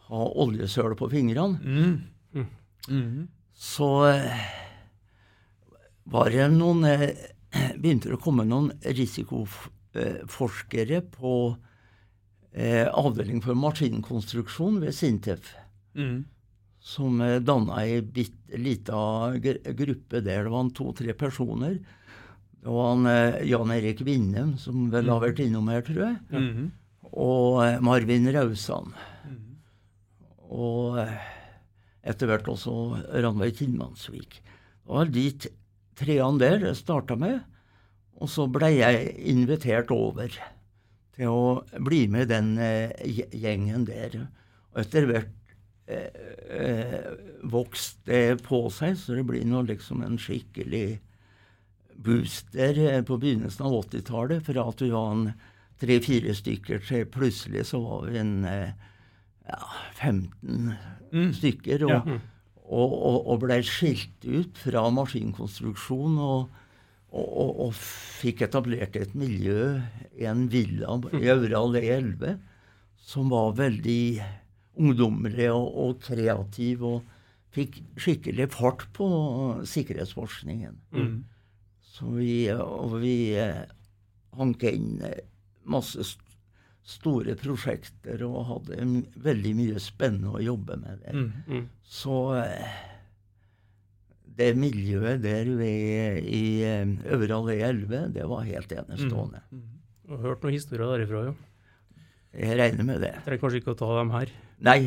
ha 0.08 0.22
oljesøl 0.44 0.96
på 1.00 1.10
fingrene. 1.12 1.58
Mm. 1.64 1.96
Mm. 2.34 2.48
Mm. 2.88 3.28
Så 3.58 3.90
eh, 4.12 4.46
var 6.08 6.30
det 6.32 6.48
noen 6.54 6.86
eh, 6.88 7.10
Begynte 7.82 8.10
det 8.12 8.18
å 8.18 8.22
komme 8.22 8.44
noen 8.46 8.72
risikoforskere 8.84 11.02
på 11.14 11.58
eh, 12.52 12.88
avdeling 12.88 13.42
for 13.42 13.56
maskinkonstruksjon 13.58 14.82
ved 14.84 14.94
Sintef. 14.96 15.56
Mm. 15.98 16.26
Som 16.84 17.22
eh, 17.24 17.42
danna 17.44 17.76
ei 17.84 18.02
bitte 18.02 18.58
lita 18.62 19.32
gruppe 19.40 20.22
der. 20.22 20.44
Det 20.44 20.50
var 20.54 20.70
to-tre 20.76 21.14
personer. 21.18 21.80
Det 22.58 22.70
var 22.72 22.88
han, 22.94 23.04
Jan 23.48 23.72
Erik 23.72 24.02
Vindem, 24.04 24.58
som 24.60 24.92
vel 24.92 25.10
har 25.12 25.20
vært 25.24 25.40
innom 25.44 25.68
her, 25.72 25.82
tror 25.88 26.02
jeg. 26.04 26.16
Mm. 26.36 26.72
Og 27.16 27.82
Marvin 27.84 28.34
Rausan. 28.36 28.88
Mm. 29.24 29.47
Og 30.54 31.00
eh, 31.02 31.16
etter 32.08 32.30
hvert 32.30 32.48
også 32.52 32.74
Ranveig 33.24 33.58
Tinnmannsvik. 33.60 34.40
Det 34.42 34.94
var 34.96 35.10
de 35.12 35.26
treene 35.98 36.42
der 36.42 36.68
jeg 36.70 36.80
starta 36.80 37.18
med. 37.20 37.42
Og 38.18 38.32
så 38.32 38.48
ble 38.50 38.72
jeg 38.80 39.12
invitert 39.30 39.92
over 39.94 40.32
til 41.18 41.34
å 41.34 41.82
bli 41.86 42.06
med 42.12 42.32
den 42.32 42.56
eh, 42.62 42.94
gjengen 43.34 43.86
der. 43.90 44.24
Og 44.74 44.82
etter 44.82 45.10
hvert 45.10 45.52
eh, 45.90 46.24
eh, 46.54 47.12
vokste 47.46 48.08
det 48.10 48.46
på 48.48 48.64
seg, 48.74 48.98
så 48.98 49.18
det 49.18 49.28
blir 49.28 49.46
nå 49.46 49.66
liksom 49.68 50.02
en 50.06 50.18
skikkelig 50.22 51.00
booster 51.98 52.78
på 53.06 53.18
begynnelsen 53.18 53.66
av 53.66 53.80
80-tallet. 53.84 54.46
Fra 54.46 54.68
at 54.70 54.84
vi 54.86 54.92
var 54.94 55.32
tre-fire 55.82 56.34
stykker 56.38 56.82
til 56.86 57.10
plutselig 57.14 57.68
så 57.70 57.82
var 57.84 58.08
vi 58.10 58.22
en 58.22 58.38
eh, 58.50 58.74
ja, 59.48 59.62
15 60.00 60.74
Mm. 61.08 61.30
stykker. 61.34 61.86
Og, 61.88 61.90
Ja. 61.90 62.18
og, 62.68 62.92
og, 62.94 63.28
og 63.32 63.40
ble 63.46 63.62
skilt 63.64 64.26
ut 64.28 64.58
fra 64.60 64.90
maskinkonstruksjon. 64.92 66.18
og 66.20 66.50
og, 67.08 67.24
og, 67.40 67.52
og 67.64 67.74
fikk 67.74 68.42
etablert 68.44 68.98
et 69.00 69.14
miljø 69.16 69.80
i 70.20 70.26
en 70.28 70.50
villa 70.52 70.98
i 71.16 71.30
Øvre 71.32 71.56
allé 71.56 71.82
11 71.96 72.34
som 73.00 73.30
var 73.32 73.54
veldig 73.56 74.22
ungdommelig 74.76 75.48
og, 75.54 75.70
og 75.86 76.02
kreativ, 76.04 76.84
og 76.84 77.06
fikk 77.56 77.80
skikkelig 77.96 78.50
fart 78.52 78.84
på 78.94 79.08
sikkerhetsforskningen. 79.64 80.76
Mm. 80.92 81.24
Så 81.96 82.12
vi, 82.12 82.50
og 82.52 83.00
vi 83.02 83.16
eh, 83.40 83.64
hanka 84.38 84.70
inn 84.76 85.00
masse 85.64 86.04
store 86.88 87.36
prosjekter 87.40 88.22
og 88.28 88.46
hadde 88.48 88.86
veldig 89.24 89.54
mye 89.58 89.82
spennende 89.84 90.38
å 90.38 90.44
jobbe 90.44 90.78
med 90.80 91.02
der. 91.04 91.18
Mm. 91.18 91.32
Mm. 91.48 91.66
Så 91.84 92.20
eh, 92.40 92.78
det 94.40 94.54
miljøet 94.60 95.20
der 95.26 95.52
ved, 95.60 96.24
i 96.24 96.64
eh, 96.64 96.86
Øvre 97.12 97.42
allé 97.42 97.60
11, 97.68 98.14
det 98.16 98.30
var 98.32 98.48
helt 98.48 98.72
enestående. 98.72 99.44
Mm. 99.52 99.68
Jeg 100.08 100.16
har 100.16 100.24
hørt 100.30 100.48
noen 100.48 100.56
historier 100.56 100.94
derifra, 100.94 101.26
jo. 101.28 101.38
Jeg 102.38 102.60
regner 102.60 102.88
med 102.88 103.04
det. 103.04 103.16
Trenger 103.26 103.44
kanskje 103.44 103.64
ikke 103.64 103.74
å 103.76 103.80
ta 103.80 103.92
dem 103.98 104.14
her. 104.14 104.32
Nei, 104.64 104.80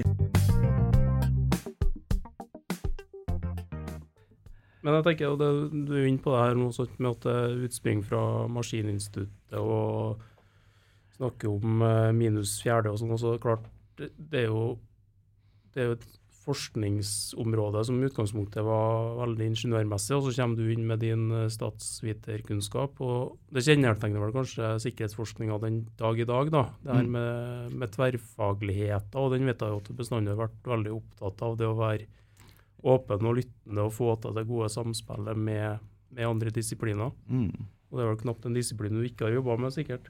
Men 4.80 4.96
jeg 4.96 5.04
tenker, 5.10 5.36
det, 5.36 5.48
du 5.88 5.92
er 5.98 6.06
inne 6.08 6.22
på 6.24 6.32
det 6.32 6.40
her 6.40 6.54
noe 6.56 6.72
sånt 6.72 6.96
med 6.96 7.18
at 7.18 7.26
det 7.26 7.66
utspringer 7.68 8.06
fra 8.06 8.22
Maskininstituttet 8.48 9.58
og 9.60 10.22
snakker 11.20 11.52
om 11.52 11.84
eh, 11.86 12.12
minus 12.16 12.58
fjerde 12.64 12.92
og 12.94 12.98
sånn. 13.02 13.12
og 13.14 13.20
så 13.20 13.34
det 13.36 13.44
klart, 13.44 13.68
det, 14.00 14.10
er 14.32 14.48
jo, 14.48 14.64
det 15.74 15.84
er 15.84 15.92
jo 15.92 15.98
et 15.98 16.08
forskningsområde 16.40 17.82
som 17.84 17.98
i 18.00 18.06
utgangspunktet 18.08 18.64
var 18.64 19.10
veldig 19.20 19.50
ingeniørmessig, 19.50 20.14
og 20.16 20.24
så 20.24 20.32
kommer 20.40 20.56
du 20.56 20.70
inn 20.72 20.86
med 20.88 21.02
din 21.04 21.26
eh, 21.36 21.50
statsviterkunnskap. 21.52 23.00
og 23.04 23.36
Det 23.52 23.64
kjennetegner 23.66 24.24
vel 24.24 24.32
kanskje 24.34 24.70
sikkerhetsforskninga 24.86 25.58
den 25.62 25.82
dag 26.00 26.20
i 26.20 26.26
dag, 26.28 26.50
da. 26.54 26.64
Det 26.82 26.94
her 26.96 27.04
Mm. 27.04 27.12
med, 27.12 27.76
med 27.82 27.92
tverrfagligheten, 27.92 29.20
og 29.20 29.32
den 29.34 29.46
vet 29.46 29.60
jeg 29.60 29.74
jo 29.74 29.82
at 29.82 29.90
du 29.90 29.94
bestandig 30.00 30.34
har 30.34 30.48
vært 30.48 30.72
veldig 30.72 30.96
opptatt 30.96 31.42
av. 31.46 31.56
det 31.60 31.68
å 31.68 31.76
være 31.78 32.08
åpen 32.82 33.26
og 33.28 33.36
lyttende 33.36 33.84
og 33.84 33.92
få 33.92 34.14
til 34.22 34.32
det 34.34 34.46
gode 34.48 34.70
samspillet 34.72 35.36
med, 35.36 35.78
med 36.10 36.26
andre 36.26 36.50
disipliner. 36.50 37.12
mm. 37.28 37.66
Og 37.90 37.98
det 37.98 38.04
er 38.04 38.10
vel 38.14 38.20
knapt 38.22 38.44
en 38.46 38.54
disiplin 38.54 38.94
du 38.94 39.02
ikke 39.02 39.26
har 39.26 39.34
jobba 39.34 39.56
med, 39.58 39.72
sikkert. 39.74 40.06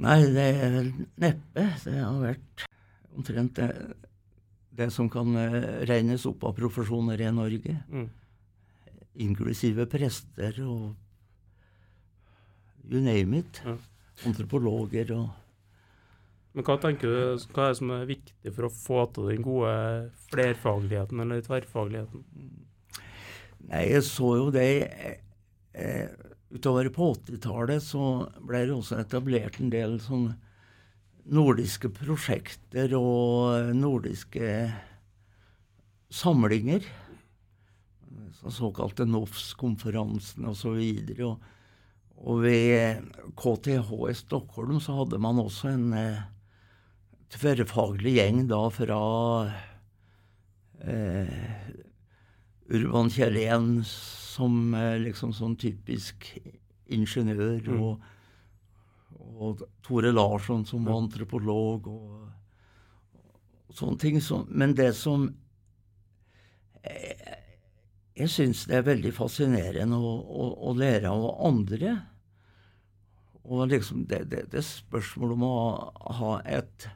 Nei, 0.00 0.20
det 0.32 0.46
er 0.54 0.70
vel 0.76 0.92
neppe. 1.20 1.66
Det 1.84 1.96
har 1.98 2.20
vært 2.22 2.64
omtrent 3.16 3.58
det, 3.58 3.68
det 4.78 4.88
som 4.94 5.10
kan 5.12 5.34
eh, 5.36 5.84
regnes 5.90 6.24
opp 6.30 6.46
av 6.48 6.56
profesjoner 6.56 7.20
i 7.20 7.30
Norge. 7.34 7.76
Mm. 7.90 8.08
Inklusive 9.26 9.86
prester 9.90 10.62
og 10.64 10.94
you 12.88 13.02
name 13.04 13.42
it. 13.42 13.62
Ja. 13.64 13.76
Antropologer 14.28 15.12
og 15.16 15.28
Men 16.52 16.66
hva 16.66 16.74
tenker 16.82 17.06
du, 17.06 17.44
hva 17.54 17.68
er 17.68 17.70
det 17.70 17.78
som 17.78 17.92
er 17.94 18.08
viktig 18.08 18.52
for 18.56 18.66
å 18.66 18.72
få 18.74 19.04
til 19.14 19.28
den 19.30 19.44
gode 19.46 19.74
flerfagligheten 20.32 21.22
eller 21.22 21.44
tverrfagligheten? 21.46 22.24
Nei, 23.70 23.84
jeg 23.92 24.02
så 24.08 24.32
jo 24.40 24.48
det 24.50 24.66
eh, 25.78 26.10
Utover 26.50 26.88
på 26.90 27.12
80-tallet 27.14 27.82
så 27.84 28.04
ble 28.42 28.64
det 28.66 28.74
også 28.74 28.98
etablert 28.98 29.60
en 29.62 29.70
del 29.70 30.00
sånn 30.02 30.32
nordiske 31.30 31.92
prosjekter 31.94 32.96
og 32.98 33.70
nordiske 33.76 34.48
samlinger. 36.10 36.82
Så 38.40 38.50
såkalte 38.56 39.06
NOFS-konferansen 39.06 40.48
osv. 40.50 40.80
Og, 41.22 41.46
og 42.18 42.42
ved 42.42 43.06
KTH 43.38 43.94
i 44.10 44.16
Stockholm 44.18 44.80
så 44.82 44.96
hadde 45.02 45.20
man 45.22 45.38
også 45.42 45.70
en 45.70 45.92
eh, 45.94 46.22
tverrfaglig 47.30 48.16
gjeng 48.18 48.46
da 48.50 48.64
fra 48.74 49.02
eh, 50.82 51.36
Urban 52.70 53.10
Kjellén 53.12 53.84
som 54.40 54.74
eh, 54.74 54.96
liksom 55.04 55.34
sånn 55.36 55.56
typisk 55.60 56.30
ingeniør, 56.90 57.60
Mm. 57.68 57.82
og, 57.84 58.00
og 59.40 59.62
Tore 59.84 60.10
Larsson 60.12 60.64
som 60.66 60.84
var 60.88 60.98
antropolog, 61.04 61.86
og, 61.86 62.28
og 63.68 63.76
sånne 63.76 64.00
ting. 64.02 64.18
Så, 64.24 64.42
men 64.48 64.74
det 64.74 64.94
som 64.98 65.28
Jeg, 66.80 67.16
Jeg 68.16 68.28
syns 68.32 68.64
det 68.68 68.76
er 68.78 68.86
veldig 68.88 69.12
fascinerende 69.16 69.96
å, 69.96 70.10
å, 70.20 70.46
å 70.68 70.72
lære 70.76 71.08
av 71.08 71.28
andre. 71.46 71.92
Og 73.44 73.68
liksom 73.70 74.02
det, 74.10 74.24
det, 74.32 74.42
det 74.52 74.64
spørsmålet 74.66 75.36
om 75.38 75.44
å 75.46 76.12
ha 76.18 76.32
et 76.44 76.88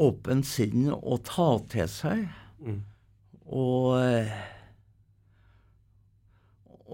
åpent 0.00 0.44
sinn 0.44 0.90
å 0.92 1.16
ta 1.24 1.46
til 1.72 1.88
seg. 1.88 2.26
Mm. 2.60 2.82
Og, 3.46 3.94
eh, 4.02 4.34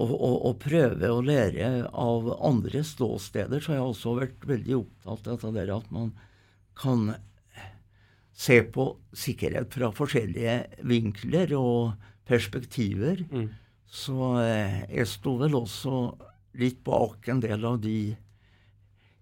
og, 0.00 0.12
og, 0.16 0.36
og 0.48 0.58
prøve 0.62 1.10
å 1.12 1.22
lære 1.24 1.70
av 1.88 2.30
andre 2.40 2.82
ståsteder, 2.86 3.60
så 3.60 3.74
har 3.74 3.80
jeg 3.80 3.88
også 3.92 4.16
vært 4.18 4.46
veldig 4.48 4.78
opptatt 4.80 5.46
av 5.48 5.56
det 5.56 5.66
at 5.74 5.90
man 5.94 6.12
kan 6.80 7.10
se 8.40 8.62
på 8.72 8.86
sikkerhet 9.16 9.74
fra 9.74 9.90
forskjellige 9.92 10.56
vinkler 10.88 11.52
og 11.58 11.92
perspektiver. 12.28 13.20
Mm. 13.28 13.50
Så 13.90 14.32
eh, 14.40 14.82
jeg 14.88 15.10
sto 15.10 15.36
vel 15.40 15.58
også 15.58 16.00
litt 16.60 16.80
bak 16.86 17.28
en 17.30 17.42
del 17.42 17.66
av 17.66 17.80
de 17.82 18.14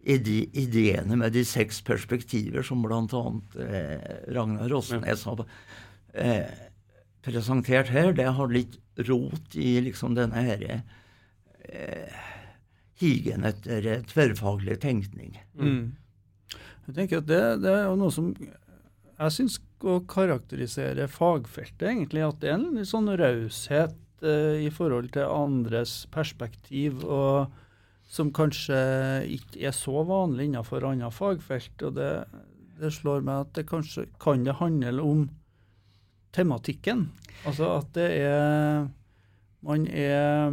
ide 0.09 0.37
ideene 0.57 1.19
med 1.19 1.35
de 1.35 1.43
seks 1.45 1.81
perspektiver 1.85 2.65
som 2.65 2.85
bl.a. 2.85 3.25
Eh, 3.65 4.09
Ragnar 4.37 4.71
Rosnes 4.71 5.25
har 5.29 5.43
eh, 6.15 6.68
presentert 7.27 7.93
her. 7.93 8.13
Det 8.17 8.29
har 8.39 8.53
litt 8.53 8.79
rot 9.09 9.57
i 9.59 9.79
liksom 9.85 10.17
denne 10.19 10.43
her, 10.43 10.65
eh, 11.69 12.19
higen 12.99 13.47
etter 13.47 13.87
eh, 13.87 14.05
tverrfaglig 14.11 14.81
tenkning. 14.83 15.39
Mm. 15.59 15.97
Jeg 16.89 16.97
tenker 16.97 17.23
at 17.23 17.29
det, 17.29 17.43
det 17.63 17.75
er 17.75 17.97
noe 18.01 18.15
som 18.15 18.33
jeg 19.19 19.35
syns 19.35 19.59
å 19.87 19.99
karakterisere 20.09 21.09
fagfeltet, 21.11 21.87
egentlig. 21.91 22.25
At 22.25 22.43
det 22.43 22.51
er 22.51 22.59
en 22.59 22.69
litt 22.79 22.91
sånn 22.91 23.11
raushet 23.19 23.97
eh, 24.23 24.67
i 24.67 24.71
forhold 24.75 25.13
til 25.15 25.27
andres 25.27 26.05
perspektiv, 26.15 27.03
og 27.05 27.51
som 28.09 28.31
kanskje 28.33 28.79
ikke 29.35 29.67
er 29.69 29.75
så 29.77 30.05
vanlig 30.09 30.49
innenfor 30.49 30.87
andre 30.89 31.11
fagfelt. 31.13 31.75
Og 31.85 31.99
det, 31.99 32.13
det 32.81 32.93
slår 32.95 33.27
meg 33.27 33.45
at 33.45 33.53
det 33.59 33.67
kanskje 33.69 34.07
kan 34.23 34.47
det 34.47 34.57
handle 34.63 35.05
om 35.05 35.27
tematikken. 36.35 37.07
Altså 37.47 37.69
at 37.79 37.93
det 37.97 38.09
er 38.23 38.89
Man 39.65 39.87
er, 39.91 40.53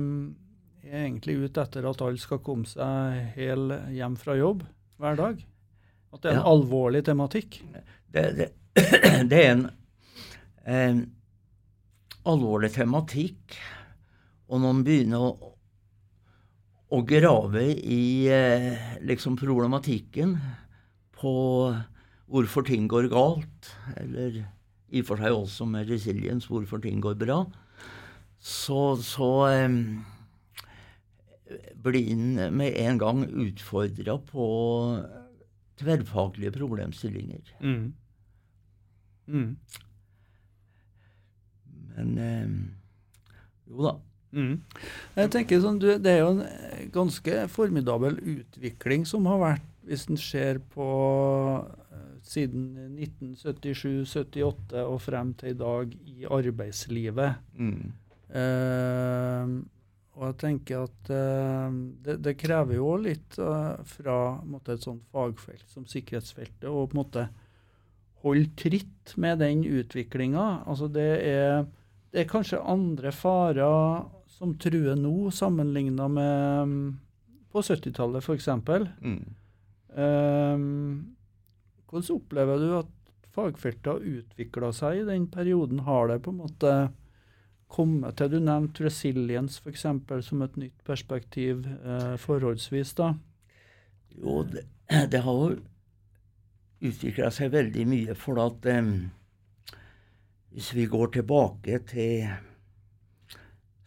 er 0.82 1.04
egentlig 1.06 1.36
ute 1.46 1.62
etter 1.62 1.86
at 1.86 2.02
alle 2.02 2.18
skal 2.22 2.40
komme 2.42 2.66
seg 2.66 3.36
hel 3.36 3.70
hjem 3.94 4.16
fra 4.18 4.34
jobb 4.40 4.64
hver 4.98 5.20
dag. 5.20 5.44
At 6.14 6.22
det 6.24 6.32
er 6.32 6.38
en 6.40 6.42
Ja. 6.42 6.52
alvorlig 6.56 7.04
tematikk. 7.06 7.60
Det, 8.10 8.24
det, 8.40 8.48
det 9.30 9.42
er 9.44 9.52
en, 9.52 9.66
en 10.66 11.04
alvorlig 12.26 12.72
tematikk, 12.74 13.58
og 14.50 14.62
når 14.62 14.74
man 14.74 14.84
begynner 14.88 15.22
å, 15.28 15.52
å 16.96 17.02
grave 17.06 17.68
i 17.76 18.26
eh, 18.32 18.98
liksom 19.06 19.38
problematikken 19.38 20.34
på 21.14 21.36
hvorfor 22.26 22.66
ting 22.66 22.88
går 22.90 23.10
galt, 23.14 23.70
eller 24.02 24.42
i 24.96 25.04
og 25.04 25.10
for 25.10 25.22
seg 25.22 25.36
også 25.36 25.68
med 25.70 25.90
resiliens 25.92 26.48
hvorfor 26.50 26.82
ting 26.84 27.02
går 27.04 27.18
bra, 27.20 27.42
så, 28.40 28.96
så 29.02 29.30
eh, 29.50 29.76
blir 31.84 32.12
en 32.14 32.56
med 32.56 32.78
en 32.82 33.02
gang 33.02 33.24
utfordra 33.28 34.18
på 34.32 34.48
tverrfaglige 35.82 36.54
problemstillinger. 36.56 37.52
Mm. 37.60 37.94
Mm. 39.28 39.58
Men 41.96 42.18
eh, 42.18 42.50
jo 43.70 43.88
da. 43.90 43.96
Mm. 44.36 44.56
Jeg 45.16 45.32
tenker 45.32 45.62
sånn, 45.64 45.78
du, 45.80 45.88
Det 45.96 46.12
er 46.12 46.18
jo 46.20 46.32
en 46.34 46.90
ganske 46.92 47.46
formidabel 47.54 48.18
utvikling 48.20 49.06
som 49.08 49.28
har 49.32 49.40
vært, 49.40 49.70
hvis 49.86 50.08
en 50.10 50.20
ser 50.20 50.60
på 50.74 50.88
eh, 51.62 52.10
siden 52.26 52.98
1977-78 52.98 54.82
og 54.82 55.00
frem 55.04 55.34
til 55.38 55.54
i 55.54 55.60
dag 55.60 55.96
i 56.10 56.26
arbeidslivet. 56.26 57.40
Mm. 57.60 57.94
Eh, 58.36 59.56
og 60.16 60.30
jeg 60.30 60.38
tenker 60.40 60.86
at 60.86 61.10
eh, 61.12 61.80
det, 62.06 62.20
det 62.24 62.38
krever 62.40 62.78
jo 62.80 62.94
litt 63.04 63.38
eh, 63.42 63.72
fra 63.90 64.20
måtte, 64.48 64.78
et 64.78 64.86
sånt 64.86 65.04
fagfelt 65.12 65.66
som 65.72 65.88
sikkerhetsfeltet 65.90 66.70
å 66.70 66.86
på 66.88 66.96
en 66.96 67.02
måte 67.02 67.26
holde 68.26 68.50
tritt 68.58 69.14
med 69.22 69.42
den 69.44 69.66
utviklinga. 69.68 70.64
Altså 70.66 70.88
det 70.90 71.10
er, 71.28 71.66
det 72.16 72.24
er 72.24 72.32
kanskje 72.32 72.64
andre 72.64 73.12
farer 73.14 74.06
som 74.36 74.56
truer 74.60 74.98
nå, 75.00 75.32
sammenligna 75.32 76.08
med 76.12 76.72
mm, 76.72 76.86
på 77.52 77.64
70-tallet 77.64 78.24
f.eks. 78.24 78.50
Mm. 79.04 79.22
Um, 79.96 81.16
hvordan 81.88 82.18
opplever 82.18 82.60
du 82.60 82.70
at 82.82 82.92
fagfeltet 83.36 83.88
har 83.88 84.04
utvikla 84.20 84.72
seg 84.76 85.02
i 85.02 85.08
den 85.08 85.28
perioden? 85.32 85.86
Har 85.88 86.10
det 86.12 86.22
på 86.26 86.34
en 86.34 86.42
måte 86.44 86.74
kommet 87.72 88.18
til 88.20 88.32
Du 88.32 88.40
nevnte 88.40 88.86
resilience 88.86 89.62
f.eks. 89.64 89.86
som 90.28 90.42
et 90.46 90.58
nytt 90.60 90.84
perspektiv 90.86 91.66
eh, 91.66 92.16
forholdsvis. 92.22 92.94
da. 93.00 93.14
Jo, 94.16 94.44
det, 94.44 94.68
det 95.12 95.22
har 95.26 95.40
jo 95.42 95.56
utvikla 96.86 97.32
seg 97.34 97.54
veldig 97.56 97.86
mye, 97.90 98.16
for 98.16 98.40
at 98.44 98.68
eh, 98.70 98.92
hvis 100.56 100.74
vi 100.76 100.86
går 100.92 101.16
tilbake 101.18 101.80
til 101.90 102.28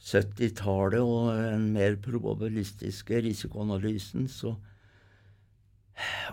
70-tallet 0.09 1.01
og 1.01 1.31
den 1.37 1.71
mer 1.73 1.97
probabilistiske 2.01 3.23
risikoanalysen, 3.29 4.29
så 4.29 4.55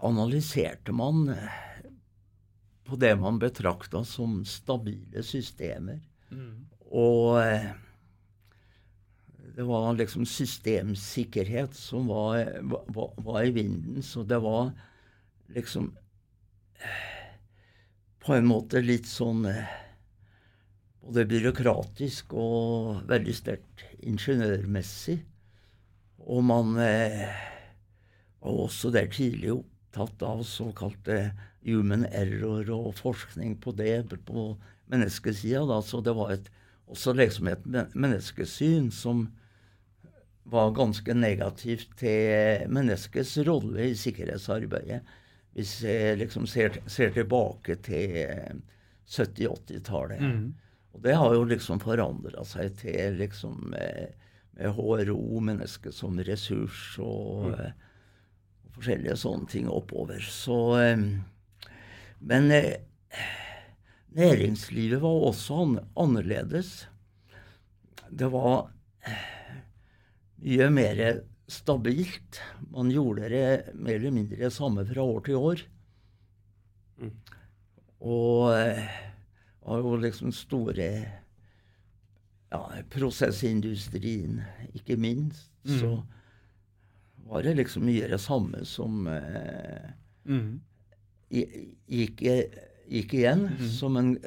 analyserte 0.06 0.94
man 0.96 1.30
eh, 1.30 1.62
på 2.86 3.00
det 3.02 3.16
man 3.18 3.40
betrakta 3.42 4.04
som 4.06 4.44
stabile 4.46 5.24
systemer. 5.26 6.00
Og 6.92 7.40
eh, 7.42 7.72
det 9.56 9.64
var 9.64 9.94
liksom 9.96 10.26
systemsikkerhet 10.26 11.76
som 11.76 12.08
var, 12.12 12.44
var, 12.62 13.14
var 13.18 13.44
i 13.44 13.52
vinden. 13.56 14.04
Så 14.04 14.24
det 14.24 14.40
var 14.44 14.72
liksom 15.56 15.94
eh, 16.78 17.34
på 18.26 18.34
en 18.34 18.48
måte 18.50 18.82
litt 18.82 19.08
sånn 19.10 19.46
både 21.06 21.26
byråkratisk 21.30 22.34
og 22.34 23.06
veldig 23.10 23.36
sterkt 23.38 23.86
ingeniørmessig. 24.06 25.20
Og 26.26 26.42
man 26.46 26.74
eh, 26.82 27.30
var 28.46 28.66
også 28.68 28.92
der 28.94 29.10
tidlig 29.12 29.54
opptatt 29.56 30.24
av 30.26 30.44
såkalte 30.48 31.32
human 31.66 32.06
error 32.12 32.70
og 32.74 32.94
forskning 33.00 33.58
på 33.62 33.74
det 33.78 34.04
på 34.28 34.52
menneskesida. 34.92 35.66
Da. 35.66 35.82
Så 35.82 36.02
det 36.06 36.14
var 36.18 36.36
et, 36.36 36.52
også 36.92 37.16
liksom 37.18 37.50
et 37.50 37.66
menneskesyn 37.96 38.92
som 38.94 39.28
var 40.46 40.76
ganske 40.78 41.14
negativt 41.18 41.96
til 41.98 42.68
menneskets 42.70 43.38
rolle 43.48 43.90
i 43.90 43.98
sikkerhetsarbeidet. 43.98 45.02
Hvis 45.56 45.80
jeg 45.88 46.20
liksom 46.20 46.46
ser, 46.52 46.78
ser 46.92 47.16
tilbake 47.16 47.80
til 47.82 48.18
eh, 48.28 48.54
70-80-tallet. 49.08 50.22
Og 50.96 51.02
det 51.04 51.16
har 51.18 51.34
jo 51.34 51.48
liksom 51.48 51.82
forandra 51.84 52.44
seg 52.48 52.78
til 52.80 53.18
liksom 53.20 53.58
med, 53.74 54.14
med 54.56 54.76
HRO, 54.76 55.40
mennesket 55.44 55.96
som 55.96 56.20
ressurs, 56.20 56.96
og, 57.00 57.50
mm. 57.50 57.56
og 57.56 57.95
forskjellige 58.76 59.18
sånne 59.20 59.50
ting 59.52 59.70
oppover. 59.72 60.22
Så 60.22 60.58
eh, 60.82 61.06
Men 62.20 62.52
eh, 62.52 62.82
næringslivet 64.16 65.02
var 65.04 65.30
også 65.30 65.62
annerledes. 65.96 66.88
Det 68.10 68.30
var 68.34 68.70
eh, 69.06 69.28
mye 70.44 70.70
mer 70.74 71.04
stabilt. 71.48 72.42
Man 72.72 72.92
gjorde 72.92 73.30
det 73.30 73.76
mer 73.76 74.00
eller 74.00 74.16
mindre 74.16 74.40
det 74.46 74.54
samme 74.54 74.86
fra 74.88 75.04
år 75.04 75.26
til 75.26 75.36
år. 75.36 75.66
Mm. 76.98 77.12
Og 78.06 78.52
det 78.56 79.66
var 79.66 79.82
jo 79.82 79.96
liksom 79.98 80.32
store 80.34 80.90
ja, 82.52 82.62
prosessindustrien, 82.94 84.42
ikke 84.78 84.98
minst. 84.98 85.50
Mm. 85.66 85.80
Så 85.80 85.92
var 87.26 87.42
det 87.44 87.56
liksom 87.58 87.86
mye 87.88 88.08
det 88.12 88.20
samme 88.22 88.66
som 88.66 89.08
eh, 89.08 89.92
Mm. 90.26 90.60
gikk, 91.32 92.22
gikk 92.90 93.14
igjen 93.14 93.48
Mm. 93.58 93.70
som 93.70 93.98
en 93.98 94.18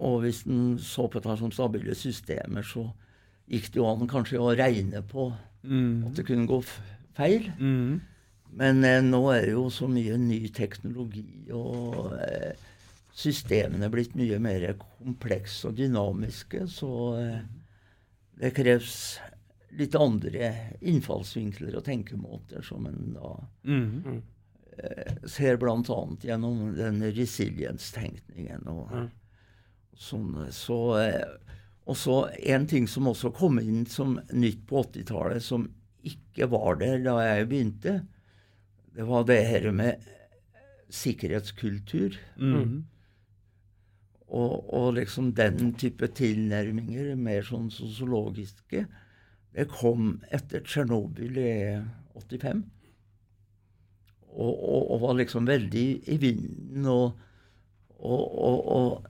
Og 0.00 0.20
hvis 0.22 0.44
en 0.46 0.76
så 0.78 1.08
på 1.10 1.20
det 1.20 1.38
som 1.40 1.50
stabile 1.50 1.94
systemer, 1.98 2.62
så 2.62 2.84
gikk 3.50 3.72
det 3.72 3.80
jo 3.80 3.86
an 3.90 4.06
kanskje 4.10 4.38
å 4.38 4.52
regne 4.56 5.02
på 5.02 5.32
Mm. 5.64 6.06
at 6.06 6.14
det 6.14 6.26
kunne 6.26 6.46
gå 6.46 6.62
feil. 7.16 7.50
Mm. 7.58 8.00
Men 8.54 8.84
eh, 8.84 9.00
nå 9.02 9.18
er 9.34 9.40
det 9.46 9.50
jo 9.56 9.64
så 9.68 9.88
mye 9.90 10.16
ny 10.16 10.48
teknologi, 10.48 11.50
og 11.50 12.12
eh, 12.22 12.52
systemene 13.12 13.84
er 13.84 13.90
blitt 13.90 14.14
mye 14.14 14.38
mer 14.38 14.76
komplekse 14.78 15.66
og 15.68 15.74
dynamiske, 15.76 16.68
så 16.70 16.92
eh, 17.18 17.40
det 18.38 18.54
kreves 18.54 19.18
litt 19.76 19.94
andre 19.98 20.52
innfallsvinkler 20.80 21.76
og 21.76 21.84
tenkemåter 21.84 22.64
som 22.64 22.86
en 22.88 23.14
da 23.14 23.32
Mm. 23.64 24.22
eh, 24.78 25.14
ser 25.26 25.56
bl.a. 25.56 26.16
gjennom 26.22 26.74
den 26.76 27.02
resilience-tenkningen. 27.02 28.66
Og, 28.66 28.92
mm. 28.92 29.08
sånn, 29.94 30.52
så, 30.54 30.98
eh, 31.02 31.56
og 31.86 31.96
så 31.96 32.30
en 32.44 32.66
ting 32.66 32.86
som 32.86 33.08
også 33.10 33.32
kom 33.34 33.58
inn 33.58 33.86
som 33.86 34.20
nytt 34.32 34.66
på 34.66 34.84
80-tallet, 34.84 35.42
som 35.42 35.66
ikke 36.06 36.46
var 36.48 36.78
der 36.80 37.02
da 37.02 37.18
jeg 37.24 37.48
begynte, 37.48 37.96
det 38.94 39.06
var 39.06 39.24
det 39.24 39.42
her 39.46 39.70
med 39.72 40.06
sikkerhetskultur. 40.88 42.16
Mm. 42.36 42.86
Og, 44.28 44.74
og 44.74 44.94
liksom 44.98 45.32
den 45.36 45.72
type 45.80 46.08
tilnærminger, 46.12 47.14
mer 47.16 47.42
sånn 47.46 47.70
sosiologiske, 47.72 48.86
det 49.56 49.68
kom 49.72 50.18
etter 50.34 50.62
Tsjernobyl 50.66 51.38
i 51.40 51.52
85. 52.18 52.64
Og, 54.28 54.52
og, 54.52 54.82
og, 54.92 55.00
var 55.02 55.16
liksom 55.18 55.48
veldig 55.48 55.86
i 56.06 56.18
vinden. 56.20 56.86
Og, 56.86 57.16
og, 57.98 59.06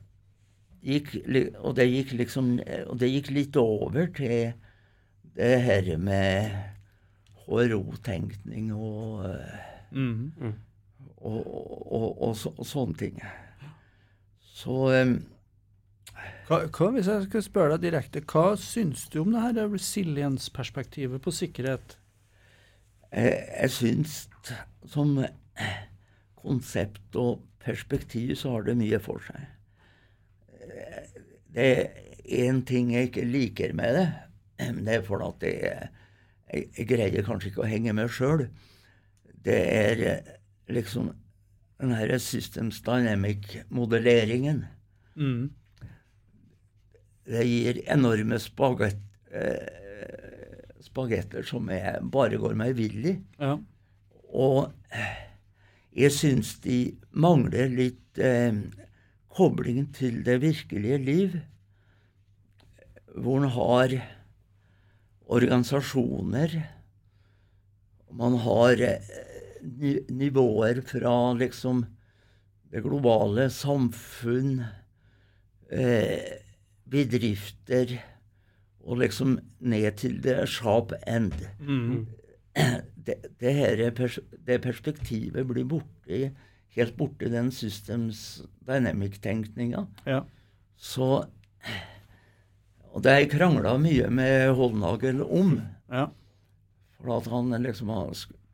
gikk, 0.84 1.16
og, 1.58 1.74
det 1.76 1.88
gikk 1.90 2.14
liksom 2.16 2.54
Og 2.86 2.94
det 3.00 3.10
gikk 3.12 3.32
litt 3.34 3.58
over 3.60 4.06
til 4.16 4.54
det 5.38 5.54
her 5.66 5.90
med 6.00 6.54
HRO-tenkning 7.44 8.72
og, 8.74 9.26
Mm. 9.90 10.32
og, 11.16 12.22
og, 12.22 12.36
så, 12.36 12.52
sånne 12.60 12.96
ting. 13.00 13.20
Så 14.58 14.74
um, 14.92 15.14
hva, 16.48 16.62
hva, 16.72 16.90
Hvis 16.94 17.08
jeg 17.10 17.26
skal 17.26 17.44
spørre 17.44 17.76
deg 17.76 17.90
direkte, 17.90 18.24
hva 18.24 18.54
syns 18.56 19.06
du 19.12 19.20
om 19.22 19.34
det 19.34 19.44
her 19.44 19.68
resilience-perspektivet 19.68 21.20
på 21.22 21.34
sikkerhet? 21.34 21.98
Jeg, 23.12 23.36
jeg 23.52 23.74
syns 23.74 24.16
som 24.88 25.18
konsept 26.38 27.16
og 27.18 27.42
perspektiv 27.60 28.34
så 28.38 28.56
har 28.56 28.68
det 28.68 28.78
mye 28.80 29.00
for 29.02 29.20
seg. 29.26 29.44
Det 31.52 31.68
er 31.68 32.08
én 32.48 32.62
ting 32.68 32.92
jeg 32.94 33.10
ikke 33.10 33.28
liker 33.28 33.76
med 33.76 33.96
det. 33.98 34.08
Det 34.58 34.96
er 34.96 35.06
fordi 35.06 35.28
at 35.28 35.46
jeg, 35.48 35.88
jeg, 36.78 36.88
greier 36.88 37.26
kanskje 37.26 37.52
ikke 37.52 37.64
å 37.64 37.70
henge 37.70 37.94
med 37.96 38.12
sjøl. 38.12 38.46
Det 39.44 39.58
er 39.58 40.04
liksom 40.72 41.12
den 41.78 41.94
her 41.94 42.16
Systems 42.18 42.80
Dynamic-modelleringen. 42.86 44.64
Mm. 45.14 45.50
Det 47.28 47.44
gir 47.44 47.82
enorme 47.92 48.38
spagett, 48.40 49.02
eh, 49.30 50.78
spagetter 50.80 51.44
som 51.44 51.68
jeg 51.68 52.00
bare 52.08 52.40
går 52.40 52.56
meg 52.56 52.76
vill 52.78 53.10
i. 53.10 53.14
Ja. 53.36 53.58
Og 54.32 54.72
jeg 55.92 56.14
syns 56.14 56.54
de 56.64 56.96
mangler 57.12 57.68
litt 57.68 58.20
eh, 58.22 58.54
koblingen 59.28 59.90
til 59.92 60.22
det 60.24 60.40
virkelige 60.44 60.98
liv. 61.04 61.36
Hvor 63.18 63.42
en 63.42 63.52
har 63.52 63.98
organisasjoner. 65.28 66.56
Man 68.10 68.38
har 68.40 68.80
eh, 68.80 70.04
nivåer 70.08 70.80
fra 70.86 71.14
liksom 71.36 71.84
det 72.68 72.82
globale 72.84 73.48
samfunn, 73.52 74.64
eh, 75.70 76.47
bedrifter 76.90 77.98
og 78.88 79.02
liksom 79.02 79.38
ned 79.60 79.90
til 80.00 80.18
det 80.24 80.40
sharp 80.50 80.94
end. 81.06 81.34
Mm. 81.60 82.06
Det, 83.08 83.14
det, 83.40 83.52
her, 83.56 83.78
det, 84.44 84.56
perspektivet 84.60 85.46
blir 85.48 85.64
borte, 85.64 86.16
helt 86.76 86.96
borte 86.98 87.24
i 87.24 87.30
den 87.32 87.46
systems 87.54 88.42
dynamic-tenkninga. 88.68 89.86
Ja. 90.04 90.18
Så 90.76 91.24
Og 92.92 93.00
det 93.00 93.14
har 93.14 93.22
jeg 93.22 93.30
krangla 93.32 93.78
mye 93.80 94.10
med 94.12 94.52
Holdnagel 94.58 95.22
om. 95.24 95.54
Ja. 95.88 96.10
For 96.98 97.14
at 97.16 97.30
han 97.32 97.56
liksom 97.64 97.94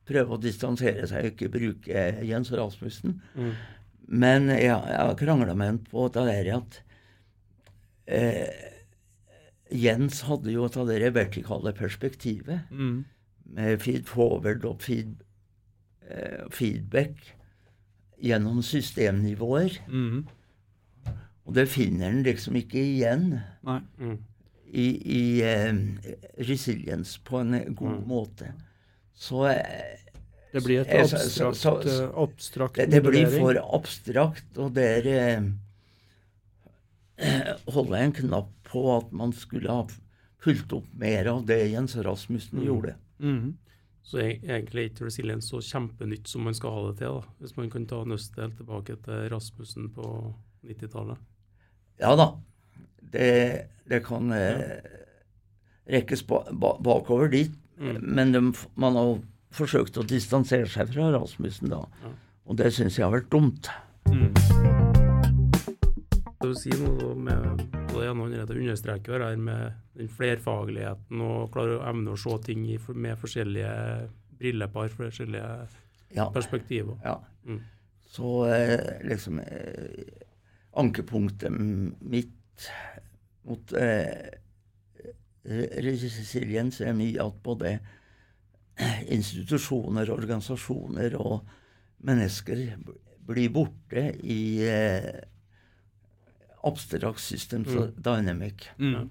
prøver 0.06 0.36
å 0.36 0.38
distansere 0.38 1.10
seg 1.10 1.24
og 1.24 1.32
ikke 1.32 1.50
bruke 1.56 2.06
Jens 2.28 2.52
Rasmussen. 2.54 3.18
Mm. 3.34 3.52
Men 4.06 4.50
jeg, 4.52 4.70
har 4.70 5.18
krangla 5.18 5.58
med 5.58 5.72
ham 5.72 5.82
på 5.90 6.06
det 6.14 6.28
der 6.30 6.54
at 6.60 6.83
eh, 8.06 8.70
Jens 9.72 10.20
hadde 10.28 10.52
jo 10.52 10.66
et 10.68 10.76
av 10.76 10.86
det 10.86 11.14
vertikale 11.14 11.72
perspektivet. 11.72 12.68
Mm. 12.70 13.04
Med 13.54 13.80
feed 13.82 14.04
forward 14.06 14.64
og 14.68 14.80
feed, 14.84 15.16
eh, 16.08 16.44
feedback 16.50 17.16
gjennom 18.22 18.62
systemnivåer. 18.62 19.78
Mm. 19.88 20.26
Og 21.46 21.54
det 21.54 21.66
finner 21.68 22.08
en 22.08 22.22
liksom 22.24 22.56
ikke 22.56 22.78
igjen 22.80 23.40
Nei. 23.66 23.80
Mm. 24.00 24.18
i, 24.72 24.86
i 25.16 25.24
eh, 25.42 25.74
resilience 26.48 27.18
på 27.24 27.40
en 27.42 27.74
god 27.74 27.98
Mm. 27.98 28.06
måte. 28.08 28.52
Så 29.14 29.44
eh, 29.50 29.98
Det 30.52 30.62
blir 30.64 30.80
et 30.80 30.88
Eh, 30.88 31.04
så- 31.06 31.16
abstrakt, 31.16 31.56
så- 31.56 31.82
så- 31.82 32.04
eh, 32.04 32.22
abstrakt 32.22 32.76
det, 32.76 32.90
det 32.90 33.02
blir 33.02 33.26
for 33.26 33.54
abstrakt, 33.76 34.56
og 34.58 34.74
det 34.74 35.06
eh, 35.06 35.42
holder 37.18 37.96
jeg 37.98 38.04
en 38.08 38.16
knapp 38.18 38.48
på 38.68 38.84
at 38.96 39.12
man 39.12 39.32
skulle 39.32 39.70
ha 39.70 39.84
fulgt 40.44 40.72
opp 40.76 40.86
mer 40.98 41.28
av 41.30 41.44
det 41.46 41.60
Jens 41.72 41.94
Rasmussen 41.96 42.58
Mm. 42.60 42.66
gjorde. 42.66 42.94
Mhm. 43.18 43.52
Så 44.04 44.18
e- 44.20 44.40
egentlig 44.44 44.82
er 44.82 44.88
ikke 44.90 45.06
resiliens 45.06 45.46
så 45.48 45.60
kjempenytt 45.64 46.26
som 46.28 46.42
man 46.44 46.52
skal 46.54 46.70
ha 46.74 46.82
det 46.90 46.98
til, 46.98 47.20
da. 47.20 47.22
hvis 47.40 47.56
man 47.56 47.70
kan 47.70 47.86
ta 47.86 48.02
nøstet 48.04 48.56
tilbake 48.58 48.96
til 49.02 49.28
Rasmussen 49.32 49.88
på 49.94 50.34
90-tallet. 50.66 51.16
Ja 52.00 52.14
da, 52.16 52.34
det, 53.00 53.68
det 53.88 54.02
kan 54.04 54.30
eh, 54.32 54.80
rekkes 55.88 56.26
ba, 56.26 56.42
ba, 56.52 56.74
bakover 56.78 57.30
dit, 57.30 57.52
Mm. 57.78 57.98
men 58.14 58.32
de, 58.32 58.40
man 58.76 58.94
har 58.94 59.18
forsøkt 59.50 59.96
å 59.98 60.04
distansere 60.06 60.68
seg 60.68 60.92
fra 60.92 61.08
Rasmussen 61.10 61.68
da. 61.70 61.80
Ja. 62.04 62.12
Og 62.46 62.56
det 62.56 62.72
syns 62.72 62.98
jeg 62.98 63.04
har 63.08 63.10
vært 63.16 63.30
dumt. 63.30 63.66
Mm. 64.06 64.93
Vil 66.44 66.56
si 66.60 66.74
noe 66.76 67.14
med 67.16 67.62
og 67.94 68.00
det 68.02 68.08
ene 68.10 68.24
andre 68.26 68.56
understreker 68.58 69.22
det 69.22 69.28
her 69.30 69.38
med 69.40 69.76
den 69.96 70.10
flerfagligheten 70.12 71.22
og 71.24 71.46
klare 71.54 71.78
å 71.78 71.84
evne 71.88 72.12
å 72.12 72.18
se 72.20 72.34
ting 72.44 72.66
med 72.98 73.16
forskjellige 73.20 73.70
brillepar, 74.40 74.90
forskjellige 74.92 75.52
Ja. 76.14 76.28
perspektiver. 76.34 76.98
ja. 77.04 77.16
Mm. 77.46 77.60
Så 78.06 78.46
eh, 78.46 79.00
liksom 79.08 79.38
eh, 79.40 80.04
Ankepunktet 80.76 81.50
mitt 82.02 82.68
mot 83.44 83.72
eh, 83.72 84.30
resiliens 85.44 86.80
er 86.80 86.92
mye 86.98 87.22
at 87.24 87.42
både 87.42 87.78
institusjoner, 89.08 90.10
organisasjoner 90.10 91.14
og 91.20 91.44
mennesker 92.04 92.76
blir 93.26 93.52
borte 93.54 94.10
i 94.22 94.40
eh, 94.66 95.22
abstrakt 96.64 97.20
systems 97.20 97.68
Mm. 97.74 97.92
dynamic. 98.00 98.68
Mm. 98.78 99.10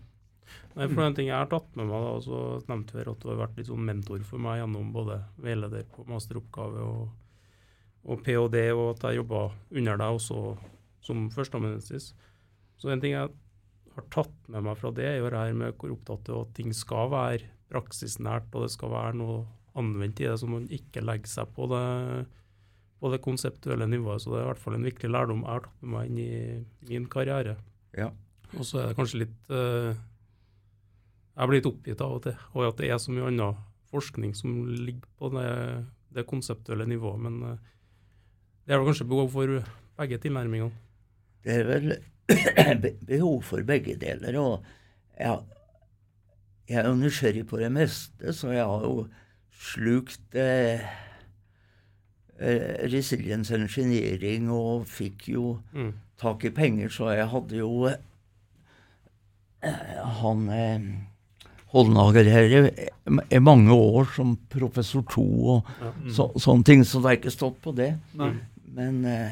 Nei, 0.75 0.87
for 0.89 1.03
en 1.05 1.13
ting 1.13 1.27
jeg 1.27 1.37
har 1.37 1.49
tatt 1.51 1.75
med 1.77 1.85
meg, 1.85 2.01
da, 2.01 2.13
så 2.25 2.37
nevnte 2.67 2.95
vi 2.97 3.03
at 3.05 3.19
du 3.21 3.27
har 3.29 3.37
vært 3.47 3.57
litt 3.59 3.67
sånn 3.69 3.85
mentor 3.85 4.23
for 4.25 4.41
meg 4.41 4.59
gjennom 4.59 4.91
både 4.93 5.19
veileder 5.37 5.83
på 5.93 6.05
masteroppgave 6.09 6.81
og, 6.81 7.09
og 8.09 8.23
ph.d., 8.25 8.63
og 8.73 8.95
at 8.95 9.05
jeg 9.05 9.19
jobba 9.21 9.43
under 9.71 9.97
deg 10.01 10.17
også 10.17 10.39
som 11.05 11.29
førsteamanuensis. 11.29 12.13
Så 12.77 12.89
en 12.89 12.99
ting 13.03 13.13
jeg 13.13 13.29
har 13.95 14.07
tatt 14.09 14.33
med 14.49 14.65
meg 14.65 14.77
fra 14.81 14.89
det, 14.91 15.05
er 15.05 15.17
jo 15.21 15.29
det 15.29 15.43
her 15.43 15.53
med 15.53 15.77
hvor 15.77 15.93
opptatt 15.93 16.23
du 16.25 16.31
er 16.33 16.39
av 16.39 16.47
at 16.47 16.55
ting 16.57 16.73
skal 16.73 17.11
være 17.13 17.51
praksisnært, 17.69 18.49
og 18.55 18.65
det 18.65 18.71
skal 18.73 18.89
være 18.93 19.17
noe 19.21 19.43
anvendt 19.77 20.21
i 20.21 20.27
det, 20.27 20.39
så 20.41 20.49
man 20.49 20.65
ikke 20.73 21.01
legger 21.05 21.29
seg 21.29 21.53
på 21.55 21.69
det, 21.69 21.85
på 23.03 23.11
det 23.11 23.19
konseptuelle 23.19 23.83
nivået. 23.91 24.23
Så 24.23 24.31
det 24.31 24.39
er 24.39 24.45
i 24.45 24.49
hvert 24.53 24.63
fall 24.63 24.77
en 24.77 24.87
viktig 24.87 25.09
lærdom 25.11 25.43
jeg 25.43 25.51
har 25.51 25.65
tatt 25.65 25.81
med 25.83 25.91
meg 25.91 26.07
inn 26.07 26.19
i 26.23 26.93
min 26.93 27.09
karriere. 27.11 27.57
Ja. 27.99 28.07
Og 28.55 28.63
så 28.69 28.79
er 28.79 28.89
det 28.89 28.97
kanskje 28.99 29.23
litt 29.25 29.51
uh, 29.51 29.91
Jeg 31.33 31.49
blir 31.49 31.57
litt 31.57 31.67
oppgitt 31.67 32.03
av 32.05 32.15
og 32.15 32.23
til, 32.23 32.37
og 32.53 32.67
at 32.69 32.79
det 32.79 32.91
er 32.93 33.01
så 33.01 33.11
mye 33.11 33.27
annen 33.27 33.59
forskning 33.91 34.31
som 34.37 34.55
ligger 34.69 35.09
på 35.19 35.31
det, 35.33 35.49
det 36.15 36.27
konseptuelle 36.29 36.87
nivået. 36.87 37.19
Men 37.25 37.41
uh, 37.43 37.73
det 38.63 38.71
er 38.71 38.79
vel 38.79 38.93
kanskje 38.93 39.09
behov 39.11 39.33
for 39.33 39.59
begge 39.99 40.21
tilnærmingene. 40.23 40.71
Det 41.43 41.59
er 41.59 41.67
vel 41.67 41.97
behov 43.11 43.41
for 43.43 43.67
begge 43.67 43.97
deler. 43.99 44.39
Og 44.39 44.63
jeg, 45.19 45.43
jeg 46.71 46.79
er 46.79 46.87
jo 46.87 47.01
nysgjerrig 47.01 47.43
på 47.49 47.59
det 47.59 47.73
meste, 47.75 48.31
så 48.31 48.55
jeg 48.55 48.63
har 48.63 48.87
jo 48.87 49.09
slukt 49.63 50.39
eh, 50.39 50.87
eh, 52.43 52.83
resilience 52.91 53.53
engineering 53.55 54.49
og 54.51 54.85
fikk 54.91 55.27
jo 55.33 55.55
Mm. 55.73 55.93
tak 56.19 56.43
i 56.45 56.49
penger, 56.55 56.89
så 56.93 57.09
jeg 57.15 57.27
hadde 57.31 57.55
jo 57.57 57.85
eh, 57.87 57.97
han 60.21 60.49
eh, 60.49 60.79
Holnager 61.73 62.23
her 62.29 62.43
i, 62.53 62.59
i 63.33 63.39
mange 63.41 63.73
år 63.73 64.05
som 64.13 64.35
professor 64.49 65.01
to 65.09 65.23
og 65.55 65.65
Ja. 65.81 65.89
Mm. 66.03 66.09
så, 66.13 66.27
sånne 66.37 66.63
ting, 66.67 66.83
så 66.85 66.99
det 67.01 67.07
har 67.09 67.15
ikke 67.17 67.31
stått 67.33 67.57
på 67.63 67.73
det. 67.75 67.95
Nei. 68.19 68.33
Men 68.73 69.05
eh, 69.09 69.31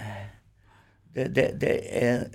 det, 1.13 1.27
det, 1.35 1.45
det 1.61 1.75
er 2.01 2.25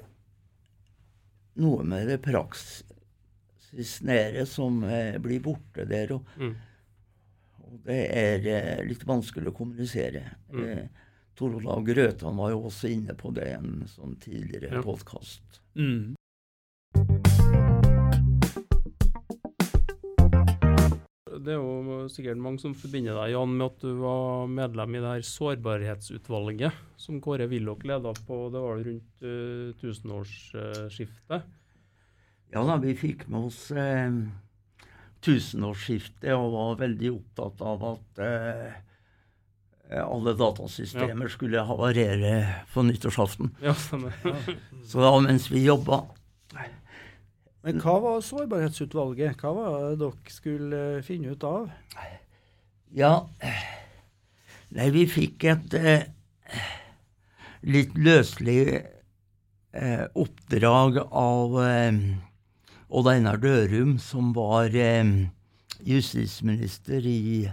noe 1.56 1.82
med 1.88 2.06
det 2.10 2.20
praksisnære 2.22 4.44
som 4.46 4.82
eh, 4.84 5.16
blir 5.22 5.40
borte 5.42 5.84
der. 5.90 6.12
Og, 6.18 6.22
Mm. 6.38 6.54
Og 7.66 7.80
det 7.86 8.00
er 8.14 8.46
eh, 8.52 8.84
litt 8.86 9.02
vanskelig 9.06 9.50
å 9.50 9.56
kommunisere. 9.56 10.22
Mm. 10.52 10.62
Eh, 10.64 11.02
Tor 11.36 11.56
Olav 11.58 11.82
Grøtan 11.84 12.38
var 12.38 12.54
jo 12.54 12.62
også 12.70 12.88
inne 12.88 13.16
på 13.18 13.32
det 13.36 13.50
i 13.50 13.56
en 13.58 13.82
sånn 13.90 14.14
tidligere 14.22 14.78
Ja. 14.78 14.82
podkast. 14.86 15.60
Mm. 15.76 16.14
Det 21.46 21.52
er 21.54 21.60
jo 21.60 22.06
sikkert 22.10 22.40
mange 22.42 22.58
som 22.58 22.72
forbinder 22.74 23.14
deg, 23.20 23.34
Jan, 23.34 23.52
med 23.58 23.66
at 23.68 23.82
du 23.84 23.92
var 24.00 24.48
medlem 24.50 24.96
i 24.96 25.02
det 25.02 25.12
her 25.12 25.26
sårbarhetsutvalget 25.28 26.80
som 26.98 27.20
Kåre 27.22 27.46
Willoch 27.50 27.84
leda 27.86 28.14
på, 28.26 28.38
det 28.50 28.62
var 28.64 28.80
rundt 28.82 29.22
uh, 29.22 29.70
tusenårsskiftet. 29.82 31.46
Ja 32.54 32.62
da, 32.66 32.78
vi 32.82 32.94
fikk 32.98 33.26
med 33.28 33.48
oss 33.50 33.60
eh, 33.74 34.16
tusenårsskiftet 35.26 36.32
og 36.36 36.52
var 36.54 36.80
veldig 36.80 37.12
opptatt 37.16 37.62
av 37.66 37.86
at 37.90 38.22
eh, 38.24 38.76
alle 40.02 40.34
datasystemer 40.38 41.30
skulle 41.30 41.62
havarere 41.66 42.32
på 42.72 42.82
nyttårsaften. 42.86 43.52
Ja. 43.62 43.74
Så 44.88 45.02
da 45.02 45.12
mens 45.22 45.50
vi 45.50 45.62
jobba 45.66 46.04
Men 47.66 47.80
hva 47.82 47.96
var 48.02 48.20
sårbarhetsutvalget? 48.22 49.38
Hva 49.42 49.52
var 49.54 49.76
det 49.90 50.00
dere 50.02 50.34
skulle 50.34 50.82
eh, 50.96 51.04
finne 51.06 51.34
ut 51.34 51.46
av? 51.46 51.70
Ja 52.94 53.26
Nei, 54.76 54.90
vi 54.94 55.06
fikk 55.10 55.46
et 55.46 55.74
eh, 55.78 56.06
litt 57.66 57.94
løselig 57.98 58.60
eh, 58.76 60.04
oppdrag 60.18 60.98
av 61.06 61.54
eh, 61.62 62.00
Odd 62.88 63.08
Einar 63.10 63.40
Dørum, 63.42 63.96
som 63.98 64.30
var 64.36 64.74
eh, 64.74 65.28
justisminister 65.86 67.06
i 67.06 67.48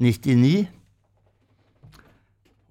99. 0.00 0.68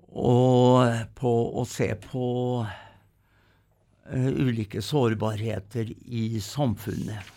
Og 0.09 1.03
på 1.19 1.33
å 1.59 1.65
se 1.69 1.91
på 2.07 2.29
eh, 2.63 4.31
ulike 4.31 4.81
sårbarheter 4.81 5.91
i 6.07 6.39
samfunnet. 6.43 7.35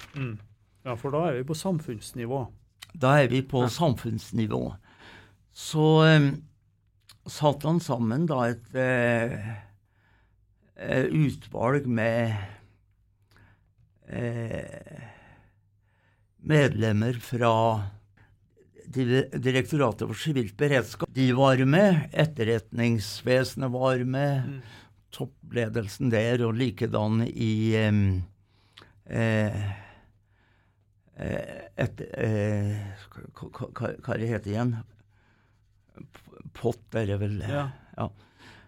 Ja, 0.83 0.97
for 0.99 1.15
da 1.15 1.27
er 1.29 1.41
vi 1.41 1.45
på 1.51 1.59
samfunnsnivå. 1.59 2.47
Da 2.95 3.19
er 3.23 3.29
vi 3.33 3.43
på 3.47 3.67
samfunnsnivå. 3.71 4.65
Så 5.53 5.85
um, 6.07 6.33
satte 7.29 7.69
han 7.69 7.81
sammen 7.81 8.27
da 8.31 8.41
et 8.51 8.75
eh, 8.79 9.53
eh, 10.77 11.07
utvalg 11.07 11.87
med 11.87 12.35
eh, 14.09 15.03
medlemmer 16.43 17.19
fra 17.23 17.53
Direktoratet 18.93 20.05
for 20.11 20.19
sivilt 20.19 20.57
beredskap. 20.59 21.09
De 21.15 21.29
var 21.33 21.57
med. 21.65 22.11
Etterretningsvesenet 22.13 23.71
var 23.73 24.03
med. 24.05 24.59
Toppledelsen 25.15 26.11
der, 26.13 26.43
og 26.45 26.57
likedan 26.59 27.23
i 27.29 27.73
eh, 27.79 28.01
eh, 29.07 29.63
et, 31.87 32.01
eh, 32.19 32.77
hva, 33.13 33.49
hva- 33.71 33.95
hva 34.03 34.19
det 34.21 34.29
heter 34.33 34.53
igjen? 34.53 34.75
Pott 36.57 36.97
er 36.99 37.07
det 37.13 37.19
vel 37.23 37.39
Ja. 37.49 37.67
ja. 37.97 38.09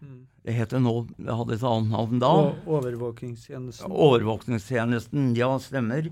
Mm. 0.03 0.27
Det 0.45 0.53
heter 0.53 0.81
nå 0.83 0.93
Det 1.17 1.35
hadde 1.39 1.55
et 1.57 1.63
annet 1.65 1.91
navn 1.95 2.19
da. 2.21 2.31
Overvåkingstjenesten. 2.67 3.91
overvåkingstjenesten. 3.91 5.31
Ja, 5.39 5.53
stemmer. 5.59 6.11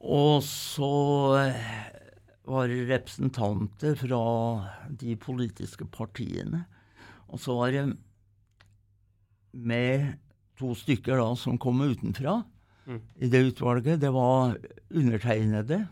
Og 0.00 0.42
så 0.46 0.90
eh, 1.40 1.70
var 2.46 2.68
det 2.70 2.80
representanter 2.90 3.94
fra 3.98 4.20
de 4.90 5.16
politiske 5.18 5.86
partiene. 5.90 6.64
Og 7.30 7.40
så 7.42 7.56
var 7.58 7.72
det 7.74 7.86
med 9.56 10.12
to 10.58 10.74
stykker 10.78 11.18
da 11.20 11.30
som 11.38 11.58
kom 11.58 11.80
utenfra 11.84 12.42
Mm. 12.86 13.00
i 13.18 13.26
det 13.26 13.40
utvalget. 13.48 13.98
Det 13.98 14.12
var 14.14 14.52
undertegnede. 14.94 15.88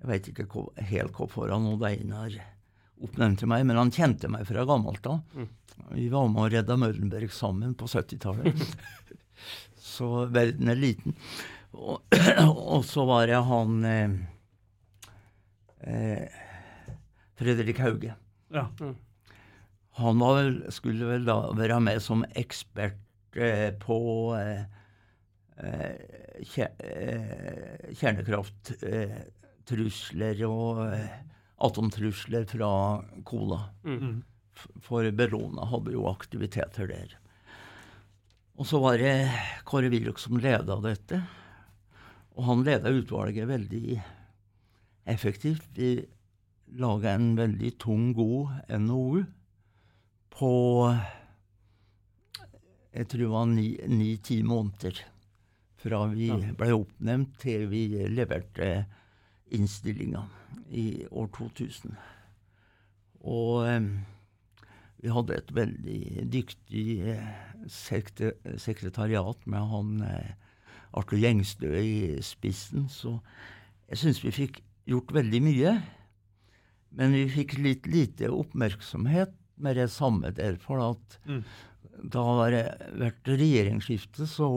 Jeg 0.00 0.08
veit 0.08 0.26
ikke 0.32 0.64
helt 0.88 1.12
hvorfor 1.14 1.46
han 1.52 1.68
Odd 1.70 1.84
Einar 1.86 2.32
oppnevnte 3.00 3.48
meg, 3.50 3.60
men 3.68 3.80
han 3.80 3.92
kjente 3.94 4.28
meg 4.32 4.42
fra 4.48 4.66
gammelt 4.68 5.06
av. 5.08 5.18
Mm. 5.34 5.48
Vi 5.94 6.08
var 6.12 6.28
med 6.30 6.42
og 6.44 6.52
redda 6.52 6.76
Møllenberg 6.78 7.30
sammen 7.34 7.74
på 7.78 7.84
70-tallet. 7.90 8.54
så 9.92 10.06
verden 10.32 10.68
er 10.70 10.78
liten. 10.78 11.12
Og, 11.72 11.96
og 12.74 12.84
så 12.86 13.04
var 13.08 13.22
det 13.30 13.40
han 13.46 13.84
eh, 13.88 14.10
eh, 15.86 16.24
Fredrik 17.40 17.78
Hauge. 17.80 18.12
Ja. 18.52 18.64
Han 20.00 20.18
var 20.20 20.34
vel, 20.38 20.72
skulle 20.74 21.06
vel 21.08 21.24
da 21.28 21.36
være 21.56 21.80
med 21.82 22.02
som 22.04 22.24
ekspert 22.38 22.98
eh, 23.36 23.70
på 23.80 23.98
eh, 24.38 24.62
eh, 25.62 25.94
eh, 26.66 27.94
kjernekrafttrusler 28.00 30.44
og 30.48 30.78
eh, 30.90 31.10
atomtrusler 31.60 32.46
fra 32.50 32.70
Kola. 33.28 33.60
Mm. 33.84 34.22
F- 34.56 34.68
For 34.84 35.06
Bellona 35.12 35.66
hadde 35.70 35.92
jo 35.94 36.06
aktiviteter 36.10 36.88
der. 36.90 37.16
Og 38.60 38.66
så 38.68 38.80
var 38.82 38.98
det 39.00 39.14
Kåre 39.68 39.88
Willoch 39.92 40.20
som 40.20 40.36
leda 40.40 40.76
dette. 40.84 41.22
Og 42.36 42.44
han 42.48 42.64
leda 42.66 42.92
utvalget 42.92 43.48
veldig 43.48 44.00
effektivt. 45.10 45.64
Vi 45.76 45.94
laga 46.80 47.14
en 47.16 47.32
veldig 47.38 47.72
tung, 47.82 48.12
god 48.14 48.52
NOU 48.78 49.24
på 50.30 50.50
jeg 52.94 53.06
tror 53.10 53.20
det 53.22 53.30
var 53.30 53.48
ni-ti 53.90 54.40
måneder 54.46 55.00
fra 55.80 56.00
vi 56.10 56.28
ble 56.58 56.68
oppnevnt 56.74 57.36
til 57.42 57.66
vi 57.70 57.84
leverte 58.10 58.70
innstillinga 59.56 60.24
i 60.70 61.04
år 61.10 61.28
2000. 61.36 61.94
Og 63.30 63.66
eh, 63.68 63.88
vi 65.00 65.12
hadde 65.12 65.36
et 65.38 65.52
veldig 65.56 66.00
dyktig 66.32 66.84
eh, 67.14 67.30
sekretariat 67.70 69.46
med 69.50 69.70
han 69.72 69.94
eh, 70.06 70.32
Arthur 70.96 71.20
Gjengstø 71.22 71.70
i 71.78 72.18
spissen, 72.24 72.88
så 72.90 73.18
jeg 73.90 74.00
syns 74.02 74.22
vi 74.24 74.32
fikk 74.34 74.62
gjort 74.90 75.12
veldig 75.14 75.40
mye. 75.44 75.74
Men 76.98 77.14
vi 77.14 77.26
fikk 77.30 77.56
litt 77.62 77.86
lite 77.86 78.30
oppmerksomhet 78.34 79.34
med 79.60 79.76
det 79.78 79.90
samme 79.92 80.32
der, 80.34 80.56
for 80.58 80.82
at 80.82 81.18
Mm. 81.26 81.44
da 82.10 82.22
har 82.24 82.50
det 82.50 82.64
vært 82.98 83.28
regjeringsskifte, 83.28 84.26
så 84.26 84.48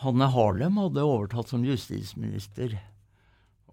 Hanne 0.00 0.30
Harlem 0.32 0.78
hadde 0.80 1.04
overtatt 1.04 1.50
som 1.52 1.64
justisminister. 1.66 2.78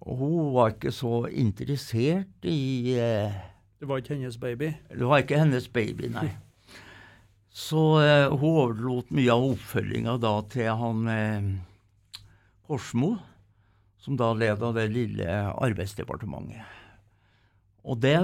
Og 0.03 0.19
hun 0.19 0.49
var 0.55 0.73
ikke 0.73 0.91
så 0.93 1.23
interessert 1.31 2.47
i 2.47 2.97
eh, 2.99 3.37
Det 3.79 3.87
var 3.89 4.01
ikke 4.01 4.17
hennes 4.17 4.37
baby. 4.39 4.73
Det 4.91 5.07
var 5.07 5.23
ikke 5.23 5.39
hennes 5.39 5.69
baby, 5.71 6.11
nei. 6.13 6.29
Så 7.57 7.81
eh, 8.03 8.27
hun 8.29 8.43
overlot 8.51 9.09
mye 9.17 9.33
av 9.33 9.45
oppfølginga 9.53 10.17
da 10.21 10.33
til 10.51 10.67
han 10.77 11.07
eh, 11.09 11.47
Korsmo, 12.67 13.15
som 14.03 14.19
da 14.19 14.29
leda 14.37 14.69
det 14.75 14.89
lille 14.93 15.25
arbeidsdepartementet. 15.55 16.61
Og 17.87 17.97
det 18.03 18.19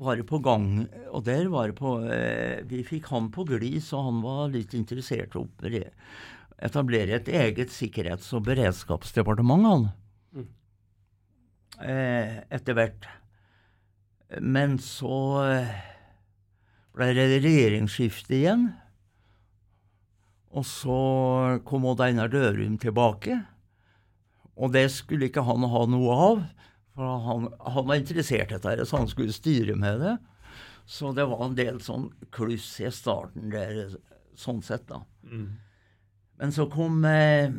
var 0.00 0.16
det 0.18 0.24
på 0.26 0.40
gang 0.42 0.64
Og 1.12 1.22
der 1.26 1.44
var 1.52 1.68
det 1.70 1.76
på 1.78 1.90
eh, 2.08 2.62
Vi 2.66 2.80
fikk 2.88 3.10
han 3.12 3.28
på 3.30 3.44
glis, 3.46 3.92
og 3.94 4.06
han 4.08 4.20
var 4.24 4.52
litt 4.52 4.74
interessert 4.74 5.36
i 5.36 5.38
å 5.38 5.44
oppre- 5.46 5.86
etablere 6.60 7.16
et 7.18 7.28
eget 7.28 7.72
sikkerhets- 7.72 8.32
og 8.36 8.44
beredskapsdepartement, 8.48 9.66
han. 9.66 9.86
Mm. 10.34 10.48
Eh, 11.80 12.34
etter 12.52 12.76
hvert. 12.76 13.08
Men 14.40 14.78
så 14.78 15.16
eh, 15.48 15.72
ble 16.94 17.10
det 17.16 17.40
regjeringsskifte 17.40 18.36
igjen. 18.36 18.68
Og 20.50 20.66
så 20.66 20.98
kom 21.66 21.86
Odd 21.86 22.02
Einar 22.04 22.30
Dørum 22.30 22.76
tilbake. 22.82 23.38
Og 24.60 24.74
det 24.74 24.88
skulle 24.92 25.30
ikke 25.30 25.46
han 25.46 25.64
ha 25.72 25.84
noe 25.88 26.16
av. 26.30 26.42
For 26.98 27.22
han, 27.26 27.48
han 27.62 27.86
var 27.86 28.00
interessert 28.00 28.50
i 28.52 28.58
dette, 28.58 28.86
så 28.86 29.00
han 29.00 29.10
skulle 29.10 29.34
styre 29.34 29.76
med 29.78 30.02
det. 30.02 30.16
Så 30.90 31.12
det 31.14 31.28
var 31.30 31.44
en 31.46 31.56
del 31.58 31.78
sånn 31.84 32.08
kluss 32.34 32.66
i 32.82 32.90
starten 32.92 33.52
der, 33.52 33.94
sånn 34.38 34.58
sett, 34.66 34.88
da. 34.90 35.04
Men 36.40 36.52
så 36.56 36.64
kom 36.72 37.04
eh, 37.04 37.52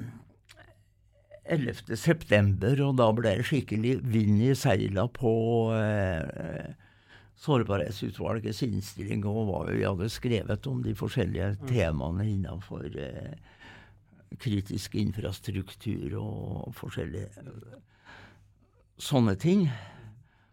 11. 1.45 1.95
september, 1.99 2.79
og 2.81 2.95
da 2.97 3.09
ble 3.13 3.35
det 3.37 3.45
skikkelig 3.45 3.99
vind 4.09 4.41
i 4.41 4.55
seila 4.57 5.05
på 5.13 5.33
eh, 5.77 6.73
Sårbarhetsutvalgets 7.41 8.61
innstilling 8.67 9.23
og 9.25 9.47
hva 9.47 9.61
vi 9.71 9.81
hadde 9.81 10.09
skrevet 10.13 10.67
om 10.69 10.83
de 10.85 10.93
forskjellige 10.97 11.55
temaene 11.69 12.27
innenfor 12.29 12.85
eh, 12.89 13.33
kritisk 14.41 14.97
infrastruktur 15.01 16.17
og 16.21 16.75
forskjellige 16.77 17.41
eh, 17.41 17.79
sånne 19.01 19.33
ting. 19.41 19.65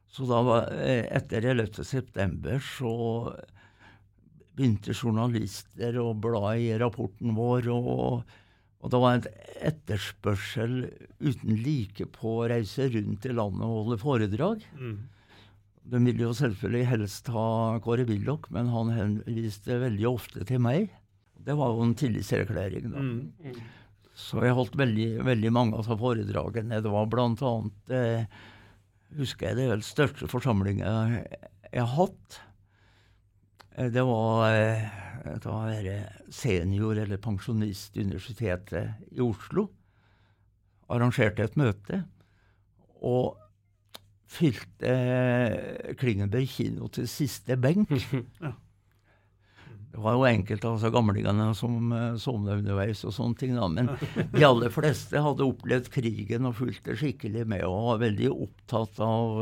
Så 0.08 0.24
da 0.28 0.40
var, 0.44 0.72
eh, 0.80 1.04
etter 1.16 1.44
11. 1.52 1.84
september 1.84 2.60
så 2.64 2.92
begynte 4.58 4.96
journalister 4.96 5.98
å 6.02 6.10
bla 6.18 6.52
i 6.58 6.72
rapporten 6.80 7.36
vår, 7.36 7.68
og, 7.72 8.24
og 8.82 8.92
det 8.92 9.00
var 9.04 9.16
en 9.16 9.28
etterspørsel 9.70 10.74
uten 11.22 11.62
like 11.62 12.08
på 12.18 12.34
å 12.40 12.50
reise 12.50 12.90
rundt 12.92 13.28
i 13.28 13.36
landet 13.36 13.64
og 13.64 13.78
holde 13.82 14.00
foredrag. 14.02 14.66
Mm. 14.78 14.98
De 15.88 16.02
ville 16.04 16.26
jo 16.26 16.34
selvfølgelig 16.36 16.90
helst 16.90 17.30
ha 17.32 17.48
Kåre 17.84 18.04
Willoch, 18.08 18.50
men 18.52 18.68
han 18.74 18.92
henviste 18.92 19.78
veldig 19.80 20.08
ofte 20.10 20.44
til 20.48 20.60
meg. 20.60 20.90
Det 21.38 21.56
var 21.56 21.72
jo 21.72 21.86
en 21.86 21.96
tillitserklæring, 21.96 22.90
da. 22.92 23.00
Mm. 23.00 23.20
Mm. 23.40 23.60
Så 24.18 24.42
jeg 24.42 24.56
holdt 24.58 24.74
veldig, 24.76 25.08
veldig 25.24 25.50
mange 25.54 25.78
av 25.78 25.86
foredragene. 25.86 26.82
Det 26.82 26.90
var 26.90 27.06
blant 27.08 27.42
annet 27.46 27.92
eh, 27.94 28.40
husker 29.16 29.48
jeg 29.48 29.58
det 29.60 29.68
er 29.70 29.84
største 29.86 30.28
forsamlinga 30.30 30.90
jeg 31.68 31.78
har 31.78 31.94
hatt. 31.94 32.40
Eh, 33.78 33.90
det 33.90 34.02
var 34.02 34.54
eh, 34.54 34.86
da 35.42 35.58
senior- 36.30 36.98
eller 36.98 37.16
pensjonist 37.16 37.96
i 37.96 38.04
Universitetet 38.04 39.10
i 39.12 39.20
Oslo. 39.20 39.68
Arrangerte 40.88 41.44
et 41.44 41.58
møte 41.60 42.02
og 43.04 43.36
fylte 44.28 44.88
eh, 44.88 45.92
Klingenberg 46.00 46.48
kino 46.50 46.88
til 46.92 47.08
siste 47.10 47.56
benk. 47.56 47.92
Ja. 48.42 48.54
Det 49.88 50.02
var 50.04 50.14
jo 50.14 50.26
enkelte 50.28 50.66
av 50.68 50.74
altså, 50.76 50.90
gamlingene 50.92 51.46
som 51.56 51.88
sovna 52.20 52.58
underveis 52.58 53.00
og 53.08 53.14
sånne 53.16 53.38
ting, 53.40 53.54
da. 53.56 53.64
Men 53.72 53.88
de 54.34 54.44
aller 54.44 54.68
fleste 54.70 55.22
hadde 55.24 55.46
opplevd 55.48 55.88
krigen 55.90 56.44
og 56.46 56.58
fulgte 56.58 56.92
skikkelig 56.94 57.46
med, 57.48 57.64
og 57.64 57.86
var 57.86 58.02
veldig 58.04 58.28
opptatt 58.30 59.00
av 59.02 59.40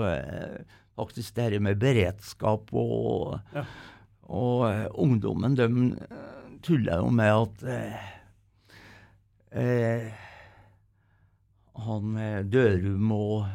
faktisk 0.96 1.34
det 1.36 1.48
her 1.48 1.58
med 1.66 1.82
beredskap 1.82 2.70
og, 2.78 3.40
Ja. 3.58 3.66
Og 4.26 4.66
uh, 4.66 4.86
ungdommen, 4.98 5.54
de 5.58 5.66
tuller 6.66 6.98
jo 7.02 7.10
med 7.14 7.30
at 7.30 7.62
han 11.86 12.16
Dørum 12.50 13.12
og 13.14 13.46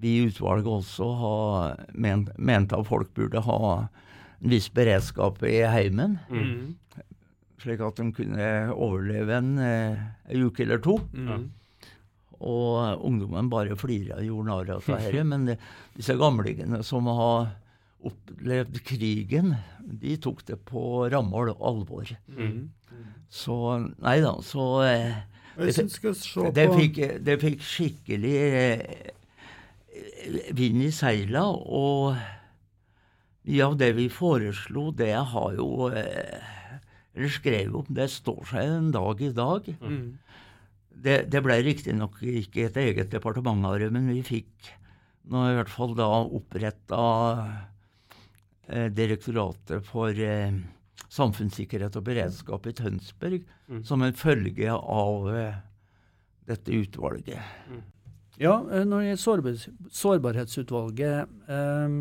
vi 0.00 0.12
i 0.18 0.24
utvalget 0.28 0.68
også 0.68 1.06
har 1.20 1.84
ment, 1.96 2.28
mente 2.38 2.76
at 2.76 2.86
folk 2.88 3.12
burde 3.16 3.40
ha 3.46 3.60
en 3.76 4.50
viss 4.52 4.68
beredskap 4.72 5.40
i 5.48 5.62
heimen, 5.72 6.18
Mm. 6.30 6.74
slik 7.62 7.80
at 7.80 7.96
de 7.96 8.12
kunne 8.12 8.48
overleve 8.74 9.32
en, 9.38 9.58
eh, 9.58 9.96
en 10.28 10.42
uke 10.46 10.60
eller 10.62 10.78
to. 10.78 10.98
Mm. 11.14 11.50
Og 12.40 13.00
ungdommen 13.02 13.48
bare 13.48 13.74
flira 13.76 14.16
og 14.18 14.24
gjorde 14.26 14.46
narr 14.46 14.70
av 14.76 14.82
dette. 14.84 15.24
Men 15.24 15.56
disse 15.96 16.12
gamlingene 16.14 16.82
som 16.84 17.06
har 17.06 17.48
opplevd 18.06 18.80
krigen, 18.86 19.54
de 19.86 20.16
tok 20.22 20.44
det 20.48 20.58
på 20.68 21.06
ramme 21.12 21.54
alvor. 21.56 22.10
Mm. 22.26 22.70
Så 23.32 23.56
nei 24.02 24.18
da, 24.22 24.36
så 24.46 24.66
eh, 24.86 25.16
vi 25.56 25.72
det, 26.54 26.66
fikk, 26.74 26.98
det 27.24 27.36
fikk 27.42 27.62
skikkelig 27.64 28.34
eh, 28.46 28.80
vind 30.56 30.84
i 30.84 30.90
seila, 30.94 31.46
og 31.50 32.16
mye 33.46 33.64
av 33.64 33.76
det 33.80 33.92
vi 33.96 34.08
foreslo, 34.12 34.90
det 34.96 35.14
har 35.14 35.56
jo 35.56 35.88
eh, 35.90 36.52
Eller 37.16 37.32
skrev 37.32 37.76
om, 37.78 37.86
det 37.88 38.10
står 38.12 38.42
seg 38.50 38.68
en 38.68 38.90
dag 38.92 39.20
i 39.22 39.32
dag. 39.32 39.74
mm. 39.80 40.08
Det, 40.96 41.26
det 41.28 41.42
ble 41.44 41.58
riktignok 41.60 42.22
ikke 42.24 42.62
et 42.66 42.76
eget 42.80 43.10
departement 43.12 43.66
av 43.68 43.74
det, 43.78 43.90
men 43.92 44.06
vi 44.08 44.22
fikk 44.24 44.70
nå 45.28 45.42
i 45.50 45.56
hvert 45.58 45.68
fall 45.68 45.92
da 45.98 46.06
oppretta 46.24 47.00
Direktoratet 48.68 49.84
for 49.86 50.10
eh, 50.10 50.52
samfunnssikkerhet 51.12 51.96
og 51.96 52.04
beredskap 52.08 52.66
i 52.66 52.72
Tønsberg 52.74 53.44
Mm. 53.68 53.80
som 53.84 54.02
en 54.02 54.12
følge 54.14 54.70
av 54.70 55.24
eh, 55.34 55.54
dette 56.46 56.70
utvalget. 56.70 57.42
Ja, 58.38 58.60
eh, 58.70 58.84
når 58.86 59.00
det 59.02 59.08
gjelder 59.16 59.56
sårbarhetsutvalget 59.90 61.26
eh, 61.50 61.96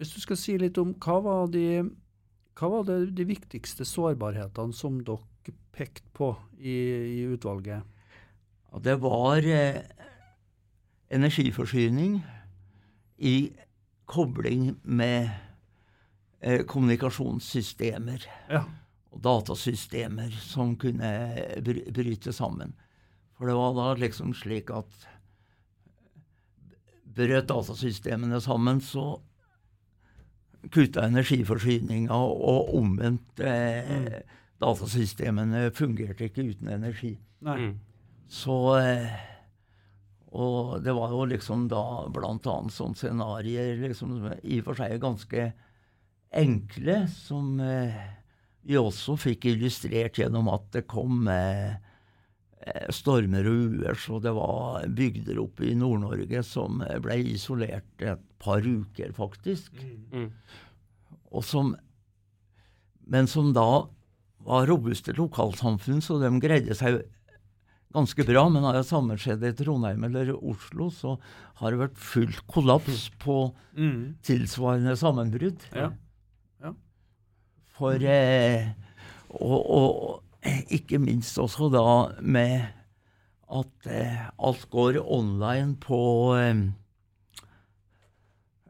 Hvis 0.00 0.14
du 0.14 0.20
skal 0.22 0.36
si 0.40 0.54
litt 0.58 0.78
om 0.80 0.94
hva 0.94 1.18
var 1.22 1.46
de, 1.52 1.82
hva 2.56 2.70
var 2.72 2.86
det, 2.88 3.14
de 3.18 3.26
viktigste 3.28 3.84
sårbarhetene 3.84 4.72
som 4.72 4.96
dere 5.04 5.52
pekte 5.76 6.08
på 6.16 6.30
i, 6.58 6.72
i 7.20 7.20
utvalget? 7.28 7.84
Det 8.80 8.96
var 9.04 9.44
eh, 9.44 9.82
energiforsyning 11.12 12.22
i 13.18 13.52
kobling 14.10 14.74
med 14.82 15.28
eh, 15.28 15.40
kommunikasjonssystemer 16.68 18.26
Ja. 18.52 18.64
og 19.14 19.20
datasystemer 19.24 20.30
som 20.44 20.76
kunne 20.76 21.10
bryte 21.94 22.32
sammen. 22.36 22.74
For 23.38 23.46
det 23.48 23.54
var 23.56 23.74
da 23.74 23.86
liksom 23.98 24.34
slik 24.36 24.70
at 24.70 25.06
brøt 27.14 27.46
datasystemene 27.48 28.40
sammen, 28.42 28.80
så 28.82 29.20
kutta 30.72 31.04
energiforsyninga, 31.06 32.14
og 32.16 32.72
omvendt 32.78 33.40
eh, 33.44 34.20
datasystemene 34.62 35.68
fungerte 35.76 36.28
ikke 36.30 36.46
uten 36.50 36.70
energi. 36.72 37.12
Nei. 37.44 37.58
Mm. 37.60 37.74
Så 38.28 38.56
eh, 38.80 39.12
Og 40.34 40.80
det 40.82 40.90
var 40.96 41.12
jo 41.12 41.26
liksom 41.30 41.68
da 41.70 42.08
blant 42.10 42.46
annet 42.50 42.74
sånne 42.74 42.98
scenarioer 42.98 43.76
liksom, 43.84 44.16
som 44.18 44.32
i 44.42 44.56
og 44.58 44.64
for 44.66 44.80
seg 44.80 44.96
ganske 44.98 45.44
enkle, 46.34 47.04
som 47.12 47.58
eh, 47.62 47.94
vi 48.66 48.78
også 48.80 49.16
fikk 49.20 49.46
illustrert 49.52 50.18
gjennom 50.18 50.48
at 50.52 50.66
det 50.74 50.84
kom 50.90 51.28
eh, 51.30 51.76
eh, 52.64 52.86
stormer 52.94 53.46
og 53.50 53.74
uer, 53.78 53.98
så 54.00 54.20
det 54.24 54.32
var 54.36 54.86
bygder 54.98 55.40
oppe 55.42 55.68
i 55.70 55.74
Nord-Norge 55.78 56.42
som 56.46 56.82
ble 57.04 57.20
isolert 57.34 58.04
et 58.04 58.22
par 58.42 58.64
uker, 58.66 59.12
faktisk. 59.16 59.72
Mm. 60.12 60.30
Og 61.34 61.44
som, 61.46 61.74
men 63.10 63.28
som 63.30 63.52
da 63.56 63.68
var 64.44 64.66
robuste 64.68 65.14
lokalsamfunn, 65.16 66.02
så 66.04 66.18
de 66.20 66.28
greide 66.42 66.76
seg 66.76 67.00
ganske 67.94 68.24
bra. 68.26 68.42
Men 68.52 68.66
har 68.66 68.76
det 68.76 68.86
samme 68.88 69.16
skjedd 69.20 69.44
i 69.46 69.52
Trondheim 69.56 70.04
eller 70.04 70.34
Oslo, 70.36 70.90
så 70.92 71.14
har 71.60 71.72
det 71.72 71.80
vært 71.86 72.00
full 72.02 72.34
kollaps 72.50 73.06
på 73.22 73.52
Mm. 73.74 74.14
tilsvarende 74.22 74.92
sammenbrudd. 74.98 75.64
Ja. 75.74 75.88
For 77.74 77.98
eh, 78.06 78.68
og, 79.34 79.58
og 79.74 80.48
ikke 80.70 80.98
minst 81.02 81.38
også 81.42 81.70
da 81.72 81.84
med 82.22 82.68
at 83.54 83.86
eh, 83.90 84.28
alt 84.38 84.66
går 84.72 84.98
online 85.02 85.74
på 85.82 85.98
eh, 86.38 86.60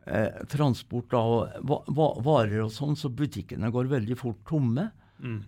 eh, 0.06 0.40
transport 0.50 1.12
av 1.16 1.34
va 1.66 1.80
va 1.88 2.08
varer 2.24 2.62
og 2.64 2.72
sånn, 2.74 2.96
så 2.98 3.10
butikkene 3.12 3.70
går 3.74 3.90
veldig 3.92 4.16
fort 4.20 4.40
tomme. 4.48 4.88
Mm. 5.20 5.38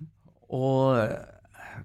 Og 0.57 0.99
eh, 1.01 1.17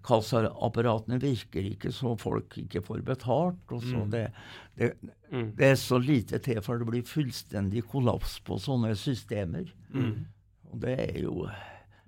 kassaapparatene 0.07 1.17
virker 1.19 1.65
ikke, 1.73 1.91
så 1.91 2.13
folk 2.19 2.55
ikke 2.61 2.83
får 2.85 3.01
betalt. 3.07 3.63
og 3.71 3.81
så 3.83 4.05
Mm. 4.05 4.09
det, 4.13 4.25
det, 4.77 4.93
Mm. 5.31 5.55
det 5.55 5.65
er 5.71 5.75
så 5.75 5.97
lite 5.99 6.39
til 6.43 6.61
for 6.61 6.77
det 6.79 6.87
blir 6.87 7.03
fullstendig 7.07 7.83
kollaps 7.87 8.39
på 8.39 8.59
sånne 8.59 8.93
systemer. 8.95 9.71
Mm. 9.93 10.25
Og 10.71 10.79
det 10.79 10.95
er 10.99 11.19
jo 11.21 11.47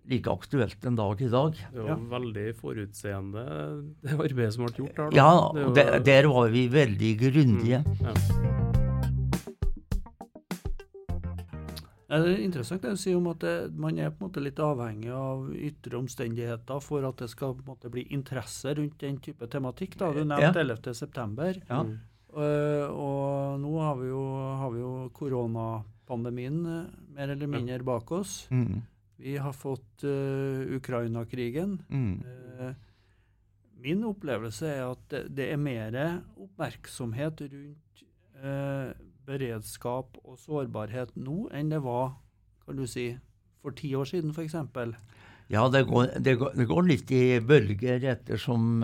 like 0.09 0.27
aktuelt 0.31 0.85
en 0.85 0.95
dag 0.99 1.21
i 1.21 1.29
dag. 1.31 1.53
Det 1.71 1.79
var 1.81 1.89
Ja. 1.89 1.95
veldig 1.95 2.55
forutseende, 2.59 3.43
det 4.03 4.11
arbeidet 4.19 4.53
som 4.53 4.65
ble 4.65 4.73
gjort 4.75 4.95
der. 4.95 5.09
da. 5.09 5.15
Ja, 5.15 5.51
Det 5.53 5.63
og 5.63 5.69
jo- 5.69 5.73
der, 5.75 5.99
der 5.99 6.27
var 6.27 6.49
vi 6.49 6.67
veldig 6.69 7.19
grundige. 7.19 7.83
Mm. 7.83 8.01
Ja. 8.01 8.13
Ja, 12.09 12.19
Det 12.21 12.33
er 12.37 12.43
interessant 12.45 12.81
det 12.83 12.91
du 12.93 12.97
sier 12.97 13.17
om 13.17 13.27
at 13.31 13.39
det, 13.39 13.73
man 13.75 13.97
er 13.97 14.11
på 14.11 14.21
en 14.21 14.29
måte 14.29 14.41
litt 14.43 14.59
avhengig 14.61 15.09
av 15.09 15.47
ytre 15.55 15.97
omstendigheter 15.97 16.79
for 16.83 17.03
at 17.07 17.17
det 17.17 17.29
skal 17.31 17.55
på 17.55 17.63
en 17.65 17.71
måte 17.75 17.89
bli 17.89 18.03
interesse 18.13 18.75
rundt 18.77 18.99
den 18.99 19.17
type 19.17 19.47
tematikk. 19.49 19.97
da. 19.97 20.11
Du 20.13 20.23
nevnte 20.23 20.59
11. 20.61 20.93
september. 20.93 21.53
Ja. 21.69 21.81
Mm. 21.83 21.97
Eh, 22.35 22.87
og 22.89 23.59
nå 23.61 23.79
har 23.79 23.95
vi 23.95 24.07
jo, 24.09 24.21
har 24.59 24.69
vi 24.71 24.79
jo 24.79 25.09
koronapandemien 25.13 25.83
eh, 26.09 26.89
mer 27.15 27.29
eller 27.29 27.47
mindre 27.47 27.83
bak 27.83 28.11
oss. 28.11 28.47
Mm, 28.51 28.81
Vi 29.17 29.37
har 29.37 29.53
fått 29.53 30.03
uh, 30.03 30.75
Ukraina-krigen. 30.75 31.81
mm, 31.89 32.23
Uh, 32.59 32.73
min 33.83 34.03
opplevelse 34.03 34.67
er 34.67 34.85
at 34.85 35.13
det, 35.27 35.51
er 35.51 35.57
mer 35.57 36.21
oppmerksomhet 36.39 37.41
rundt 37.41 38.03
uh, 38.43 38.93
beredskap 39.25 40.17
og 40.23 40.37
sårbarhet 40.39 41.15
nå 41.15 41.49
enn 41.51 41.69
det 41.69 41.81
var 41.83 42.13
kan 42.65 42.77
du 42.77 42.87
si, 42.87 43.17
for 43.61 43.75
ti 43.75 43.93
år 43.95 44.05
siden, 44.05 44.31
f.eks. 44.31 44.55
Ja, 45.51 45.67
det 45.69 45.85
går, 45.87 46.13
det, 46.23 46.37
går, 46.39 46.53
det 46.55 46.67
går 46.67 46.87
litt 46.87 47.11
i 47.11 47.39
bølger 47.43 48.05
ettersom 48.13 48.83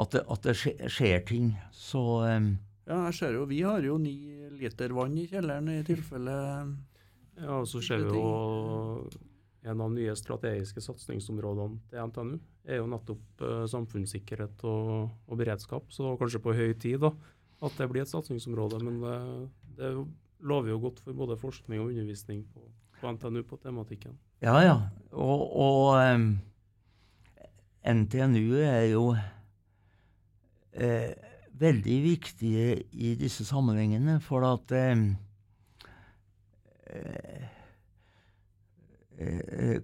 at, 0.00 0.12
det, 0.12 0.22
at 0.24 0.46
det 0.46 0.54
skjer 0.90 1.20
ting. 1.28 1.52
Så 1.72 2.02
eh, 2.26 2.50
Ja, 2.90 3.04
jeg 3.06 3.18
ser 3.20 3.38
jo, 3.38 3.46
Vi 3.46 3.62
har 3.62 3.84
jo 3.86 3.96
ni 4.02 4.16
liter 4.58 4.90
vann 4.96 5.14
i 5.18 5.28
kjelleren 5.30 5.70
i 5.70 5.82
tilfelle 5.86 6.36
Ja, 7.38 7.60
og 7.60 7.68
så 7.70 7.82
ser 7.84 8.02
vi 8.02 8.18
jo 8.18 9.06
en 9.62 9.80
av 9.84 9.92
nye 9.92 10.16
strategiske 10.16 10.80
satsingsområdene 10.82 11.78
til 11.90 12.06
NTNU 12.08 12.38
er 12.70 12.76
jo 12.80 12.86
nettopp 12.88 13.42
uh, 13.44 13.66
samfunnssikkerhet 13.68 14.64
og, 14.68 15.10
og, 15.26 15.36
beredskap. 15.36 15.84
Så 15.92 16.16
kanskje 16.20 16.40
på 16.44 16.54
høy 16.56 16.72
tid 16.80 16.98
da, 17.04 17.10
at 17.64 17.72
det 17.76 17.88
blir 17.90 18.02
et 18.04 18.12
satsingsområde. 18.12 18.76
Men 18.84 18.94
det, 19.04 19.16
det 19.78 19.90
lover 20.48 20.68
jo 20.72 20.78
godt 20.86 20.98
for 21.04 21.12
både 21.16 21.40
forskning 21.40 21.78
og 21.82 21.90
undervisning 21.92 22.38
på, 22.52 22.60
på 23.00 23.04
NTNU 23.16 23.40
på 23.48 23.56
tematikken. 23.60 24.12
Ja, 24.44 24.56
ja. 24.64 24.76
Og, 25.12 25.40
og 25.60 25.82
um, 26.00 26.40
NTNU 27.84 28.48
er 28.64 28.84
jo 28.94 29.04
uh, 29.12 29.18
veldig 31.60 32.02
viktige 32.02 32.82
i 32.92 33.14
disse 33.20 33.44
sammenhengene, 33.44 34.20
for 34.24 34.46
at 34.48 34.72
um, 34.72 35.16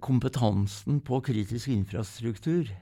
kompetansen 0.03 1.01
på 1.05 1.21
kritisk 1.21 1.69
infrastruktur 1.69 2.73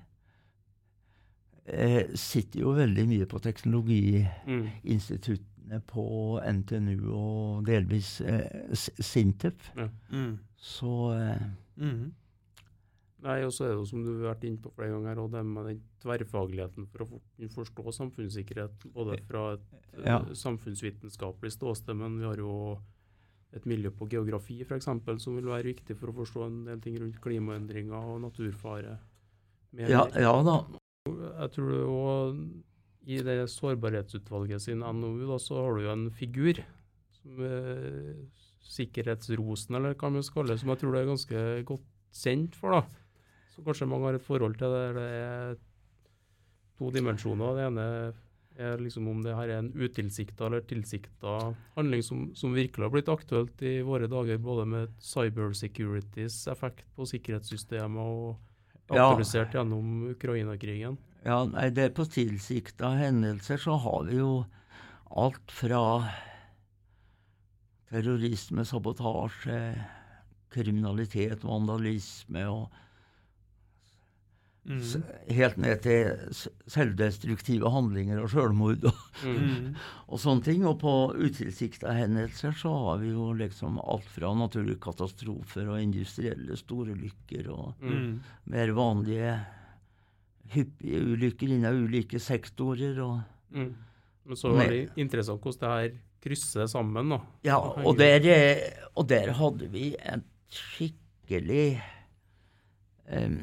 eh, 1.65 2.15
sitter 2.15 2.61
jo 2.61 2.71
veldig 2.77 3.09
mye 3.09 3.27
på 3.31 3.39
teknologiinstituttene 3.45 5.79
mm. 5.81 5.87
på 5.89 6.05
NTNU 6.45 7.13
og 7.15 7.67
delvis 7.69 8.21
eh, 8.21 8.75
Sintef. 8.75 9.71
Ja. 9.77 9.89
Mm. 10.13 10.39
Så 10.57 11.13
eh, 11.17 11.43
mm. 11.77 12.15
Nei, 13.25 13.39
og 13.47 13.55
så 13.57 13.65
er 13.65 13.71
det 13.73 13.79
jo 13.79 13.85
som 13.89 14.03
du 14.05 14.11
har 14.13 14.35
vært 14.35 14.43
inne 14.45 14.61
på 14.61 14.71
flere 14.77 14.93
ganger, 14.93 15.21
og 15.23 15.31
det 15.33 15.41
med 15.49 15.69
den 15.71 15.79
tverrfagligheten 16.03 16.89
for 16.93 17.07
å 17.07 17.21
forstå 17.55 17.95
samfunnssikkerhet, 17.97 18.85
både 18.93 19.17
fra 19.25 19.45
et 19.55 20.03
ja. 20.05 20.19
samfunnsvitenskapelig 20.37 21.55
ståsted, 21.55 21.97
men 21.97 22.19
vi 22.21 22.27
har 22.29 22.43
jo 22.43 22.57
et 23.55 23.65
miljø 23.71 23.93
på 23.95 24.09
geografi 24.11 24.59
f.eks. 24.67 24.91
som 25.23 25.39
vil 25.39 25.49
være 25.49 25.71
viktig 25.71 25.97
for 25.97 26.11
å 26.11 26.17
forstå 26.19 26.45
en 26.45 26.63
del 26.69 26.83
ting 26.85 26.99
rundt 27.01 27.21
klimaendringer 27.25 27.97
og 28.13 28.21
naturfare. 28.27 28.99
Ja, 29.79 30.05
ja, 30.21 30.35
da. 30.45 30.59
Jeg 31.09 31.53
tror 31.55 31.73
òg 31.89 32.43
i 33.05 33.21
det 33.25 33.39
sårbarhetsutvalget 33.53 34.65
sin 34.65 34.85
NOU 34.85 35.25
da, 35.29 35.39
så 35.41 35.63
har 35.63 35.77
du 35.77 35.87
jo 35.87 35.95
en 35.95 36.05
figur 36.15 36.61
som 37.19 37.41
er 37.47 37.73
sikkerhetsrosen, 38.65 39.77
eller 39.77 39.97
hva 39.97 40.13
man 40.13 40.25
skal 40.25 40.43
kalle 40.43 40.55
det, 40.55 40.61
som 40.63 40.73
jeg 40.73 40.83
tror 40.83 40.95
det 40.95 41.03
er 41.03 41.11
ganske 41.11 41.43
godt 41.69 41.89
kjent 42.15 42.57
for. 42.59 42.77
da. 42.77 43.04
Så 43.55 43.63
kanskje 43.63 43.89
mange 43.89 44.11
har 44.11 44.19
et 44.19 44.27
forhold 44.27 44.59
til 44.59 44.75
det. 44.75 44.85
Det 44.99 45.09
er 45.23 45.57
to 46.79 46.91
dimensjoner. 46.95 47.55
Det 47.55 47.67
ene 47.69 47.87
er 48.55 48.83
liksom 48.83 49.09
om 49.11 49.23
det 49.23 49.35
her 49.35 49.51
er 49.51 49.63
en 49.63 49.73
utilsikta 49.75 50.47
eller 50.47 50.63
tilsikta 50.71 51.55
handling 51.75 52.03
som, 52.07 52.27
som, 52.39 52.55
virkelig 52.55 52.87
har 52.87 52.93
blitt 52.95 53.11
aktuelt 53.11 53.63
i 53.67 53.81
våre 53.87 54.07
dager, 54.11 54.39
både 54.39 54.67
med 54.71 54.93
cybersecurities 55.03 56.45
effekt 56.53 56.87
på 56.95 57.07
sikkerhetssystemet 57.11 57.99
og 57.99 58.37
aktualisert 58.87 59.55
ja. 59.55 59.61
gjennom 59.61 60.11
Ukraina-krigen. 60.13 60.99
Ja, 61.25 61.41
nei, 61.49 61.71
det 61.73 61.89
er 61.89 61.97
På 61.97 62.05
tilsikta 62.07 62.93
hendelser 62.99 63.59
så 63.59 63.79
har 63.81 64.07
vi 64.11 64.21
jo 64.21 64.45
alt 65.15 65.55
fra 65.55 65.83
terrorisme, 67.91 68.65
sabotasje, 68.67 69.59
kriminalitet, 70.55 71.43
vandalisme 71.47 72.43
og 72.51 72.83
Mm. 74.65 75.03
Helt 75.37 75.59
ned 75.61 75.83
til 75.85 76.39
selvdestruktive 76.73 77.69
handlinger 77.69 78.23
og 78.23 78.31
sjølmord 78.33 78.87
og, 78.89 79.01
mm. 79.29 79.75
og, 80.09 80.17
sånne 80.23 80.45
ting. 80.47 80.65
Og 80.69 80.79
på 80.81 80.95
utilsikta 81.13 81.93
hendelser 81.99 82.57
så 82.57 82.73
har 82.87 83.03
vi 83.03 83.13
jo 83.13 83.29
liksom 83.37 83.77
alt 83.83 84.09
fra 84.15 84.33
naturlige 84.39 84.81
katastrofer 84.87 85.69
og 85.69 85.83
industrielle 85.83 86.57
storulykker 86.57 87.51
og 87.53 87.85
mm. 87.85 88.09
mer 88.55 88.73
vanlige 88.77 89.35
hyppige 90.55 91.03
ulykker 91.13 91.53
innen 91.53 91.85
ulike 91.85 92.21
sektorer. 92.23 93.03
og 93.05 93.21
mm. 93.53 93.73
Men 94.25 94.41
så 94.41 94.55
var 94.57 94.73
det 94.73 94.87
interessant 94.97 95.45
hvordan 95.45 95.61
det 95.61 95.75
her 95.75 95.99
krysser 96.25 96.71
sammen. 96.73 97.13
da. 97.13 97.21
Ja, 97.45 97.59
og 97.61 97.99
der, 98.01 98.25
og 98.97 99.09
der 99.13 99.35
hadde 99.37 99.69
vi 99.69 99.91
en 100.01 100.25
skikkelig 100.49 101.83
um, 103.13 103.43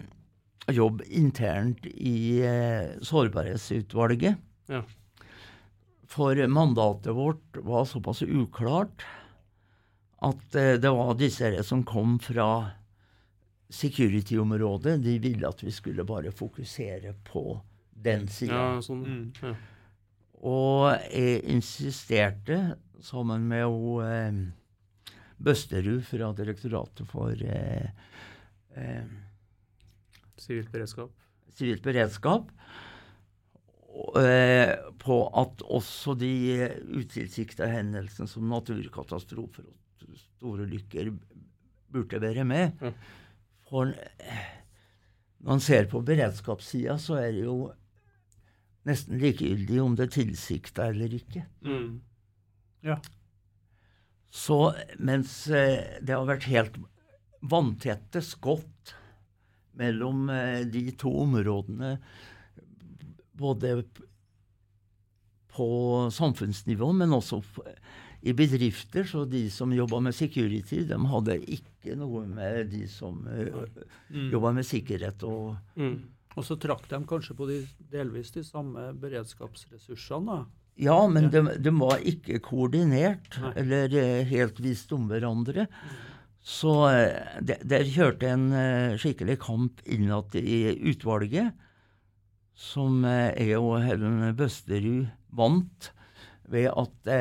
jobb 0.67 1.01
internt 1.07 1.85
i 1.85 2.41
eh, 2.45 2.99
sårbarhetsutvalget. 3.01 4.37
Ja. 4.69 4.83
For 6.11 6.47
mandatet 6.47 7.15
vårt 7.15 7.57
var 7.63 7.85
såpass 7.85 8.21
uklart 8.21 9.03
at 10.21 10.55
eh, 10.55 10.77
det 10.77 10.91
var 10.93 11.15
disse 11.17 11.63
som 11.63 11.83
kom 11.87 12.19
fra 12.19 12.69
security-området. 13.71 14.99
De 15.03 15.17
ville 15.19 15.47
at 15.47 15.63
vi 15.63 15.71
skulle 15.71 16.05
bare 16.05 16.31
fokusere 16.31 17.15
på 17.31 17.45
den 17.91 18.27
sida. 18.27 18.57
Ja, 18.57 18.81
sånn. 18.85 19.05
mm, 19.05 19.27
ja. 19.41 19.55
Og 20.41 20.87
jeg 21.13 21.43
insisterte, 21.53 22.77
sammen 23.01 23.47
med 23.49 23.65
hun 23.65 24.05
eh, 24.05 24.39
Bøsterud 25.41 26.03
fra 26.05 26.31
Direktoratet 26.37 27.07
for 27.09 27.33
eh, 27.33 27.89
eh, 28.77 29.05
Sivilt 30.41 30.71
beredskap. 30.73 31.11
Sivilt 31.53 31.83
beredskap. 31.85 32.49
Eh, 34.17 34.71
på 35.01 35.17
at 35.41 35.63
også 35.67 36.15
de 36.15 36.31
utilsikta 36.95 37.67
hendelsene 37.67 38.29
som 38.29 38.47
naturkatastrofer 38.49 39.67
og 39.67 40.15
store 40.15 40.65
lykker 40.69 41.11
burde 41.91 42.21
være 42.23 42.45
med. 42.47 42.79
Ja. 42.81 42.93
For 43.67 43.91
når 43.91 45.49
man 45.51 45.63
ser 45.63 45.89
på 45.91 46.01
beredskapssida, 46.05 46.97
så 47.01 47.19
er 47.19 47.31
det 47.35 47.43
jo 47.45 47.57
nesten 48.87 49.19
likegyldig 49.21 49.81
om 49.83 49.97
det 49.97 50.07
er 50.07 50.15
tilsikta 50.15 50.87
eller 50.89 51.13
ikke. 51.19 51.43
Mm. 51.67 51.99
Ja. 52.87 52.97
Så 54.31 54.71
mens 54.97 55.43
eh, 55.51 55.99
det 55.99 56.15
har 56.15 56.25
vært 56.29 56.47
helt 56.49 56.79
vanntette 57.41 58.23
skott 58.23 58.95
mellom 59.77 60.29
eh, 60.29 60.61
de 60.67 60.89
to 60.99 61.11
områdene 61.23 61.95
både 63.41 63.83
på 65.51 65.67
samfunnsnivå, 66.13 66.91
men 66.95 67.13
også 67.13 67.41
i 68.21 68.33
bedrifter. 68.37 69.03
Så 69.03 69.25
de 69.25 69.49
som 69.51 69.73
jobba 69.73 69.99
med 69.99 70.15
security, 70.15 70.83
de 70.87 70.99
hadde 71.13 71.37
ikke 71.41 71.97
noe 71.99 72.23
med 72.29 72.71
de 72.71 72.85
som 72.89 73.23
uh, 73.25 73.63
mm. 74.09 74.29
jobba 74.31 74.53
med 74.59 74.67
sikkerhet. 74.67 75.25
Og, 75.27 75.57
mm. 75.75 75.97
og 76.35 76.47
så 76.47 76.57
trakk 76.61 76.87
de 76.91 77.01
kanskje 77.09 77.35
på 77.37 77.49
de, 77.49 77.61
delvis 77.91 78.33
de 78.35 78.45
samme 78.47 78.91
beredskapsressursene? 79.01 80.37
da? 80.37 80.41
Ja, 80.81 81.01
men 81.11 81.27
ja. 81.27 81.33
De, 81.33 81.57
de, 81.65 81.73
var 81.81 81.99
ikke 82.07 82.39
koordinert 82.45 83.35
Nei. 83.41 83.51
eller 83.59 83.97
uh, 83.97 84.21
helt 84.29 84.61
visst 84.63 84.93
om 84.95 85.09
hverandre. 85.11 85.67
Mm. 85.67 85.99
Så 86.41 86.73
eh, 86.89 87.39
der 87.41 87.85
kjørte 87.85 88.29
en 88.33 88.47
uh, 88.49 88.99
skikkelig 88.99 89.37
kamp 89.43 89.81
innad 89.85 90.33
i 90.39 90.73
utvalget, 90.89 91.53
som 92.57 93.03
uh, 93.05 93.29
jeg 93.37 93.59
og 93.61 93.83
Helen 93.85 94.23
Bøsterud 94.37 95.09
vant 95.37 95.91
ved 96.51 96.67
at 96.67 97.11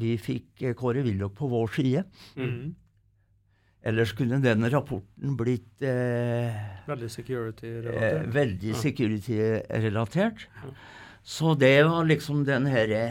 vi 0.00 0.16
fikk 0.18 0.64
Kåre 0.74 1.04
Willoch 1.06 1.36
på 1.38 1.46
vår 1.46 1.68
side. 1.76 2.00
Mm. 2.34 2.72
Ellers 3.86 4.10
kunne 4.18 4.40
den 4.42 4.66
rapporten 4.66 5.36
blitt 5.38 5.84
Veldig 5.84 7.10
security-relatert. 7.14 8.26
veldig 8.34 8.74
security-relatert. 8.80 10.42
Ja. 10.50 10.72
Så 11.22 11.54
det 11.54 11.76
var 11.86 12.10
liksom 12.10 12.42
den 12.48 12.66
herre 12.66 13.04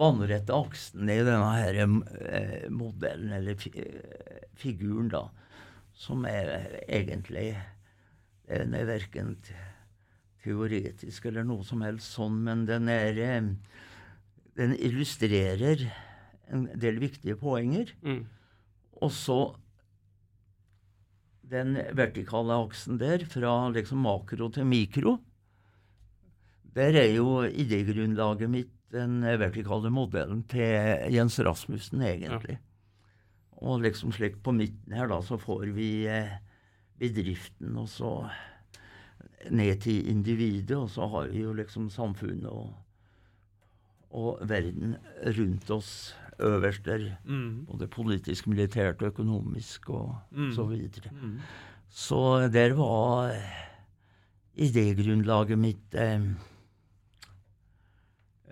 vannrette 0.00 0.54
aksen 0.54 1.10
i 1.10 1.20
denne 1.22 1.50
her, 1.54 1.78
eh, 1.78 2.66
modellen, 2.70 3.32
eller 3.36 3.54
eh, 3.54 4.48
figuren, 4.58 5.10
da, 5.12 5.28
som 5.94 6.24
er 6.26 6.80
egentlig 6.88 7.54
Den 8.44 8.74
er 8.76 8.84
verken 8.84 9.38
teoretisk 10.42 11.30
eller 11.30 11.46
noe 11.48 11.64
som 11.64 11.80
helst 11.80 12.12
sånn, 12.12 12.42
men 12.44 12.66
den 12.68 12.90
er 12.92 13.16
eh, 13.16 13.52
Den 14.54 14.74
illustrerer 14.76 15.86
en 16.52 16.66
del 16.78 17.00
viktige 17.00 17.38
poenger. 17.40 17.88
Mm. 18.04 18.26
Og 19.00 19.10
så 19.10 19.38
den 21.50 21.74
vertikale 21.96 22.56
aksen 22.66 22.98
der, 23.00 23.24
fra 23.28 23.70
liksom 23.72 24.04
makro 24.04 24.50
til 24.52 24.68
mikro, 24.68 25.16
der 26.74 26.96
er 26.98 27.10
jo 27.14 27.42
idégrunnlaget 27.46 28.50
mitt 28.50 28.73
den 28.94 29.18
vertikale 29.40 29.90
modellen 29.92 30.44
til 30.50 31.12
Jens 31.14 31.36
Rasmussen, 31.42 32.00
egentlig. 32.06 32.56
Ja. 32.56 33.60
Og 33.64 33.82
liksom 33.84 34.12
slik 34.12 34.40
på 34.44 34.52
midten 34.54 34.92
her, 34.96 35.08
da, 35.10 35.20
så 35.24 35.38
får 35.40 35.66
vi 35.76 35.90
eh, 36.10 36.32
bedriften, 37.00 37.76
og 37.80 37.88
så 37.88 38.10
ned 39.50 39.80
til 39.84 40.08
individet, 40.10 40.76
og 40.76 40.88
så 40.92 41.06
har 41.12 41.28
vi 41.32 41.42
jo 41.44 41.52
liksom 41.56 41.90
samfunnet 41.92 42.48
og, 42.48 42.70
og 44.14 44.38
verden 44.48 44.94
rundt 45.36 45.70
oss 45.74 45.90
øverst 46.42 46.84
der. 46.88 47.04
Mm. 47.24 47.64
Både 47.70 47.86
politisk, 47.88 48.46
militært, 48.50 49.02
og 49.02 49.12
økonomisk 49.14 49.90
og 49.90 50.14
Mm. 50.34 50.52
så 50.52 50.64
videre. 50.66 51.10
Mm. 51.12 51.38
Så 51.88 52.48
der 52.52 52.74
var 52.74 53.32
idégrunnlaget 54.58 55.58
mitt 55.58 55.94
eh, 55.94 56.20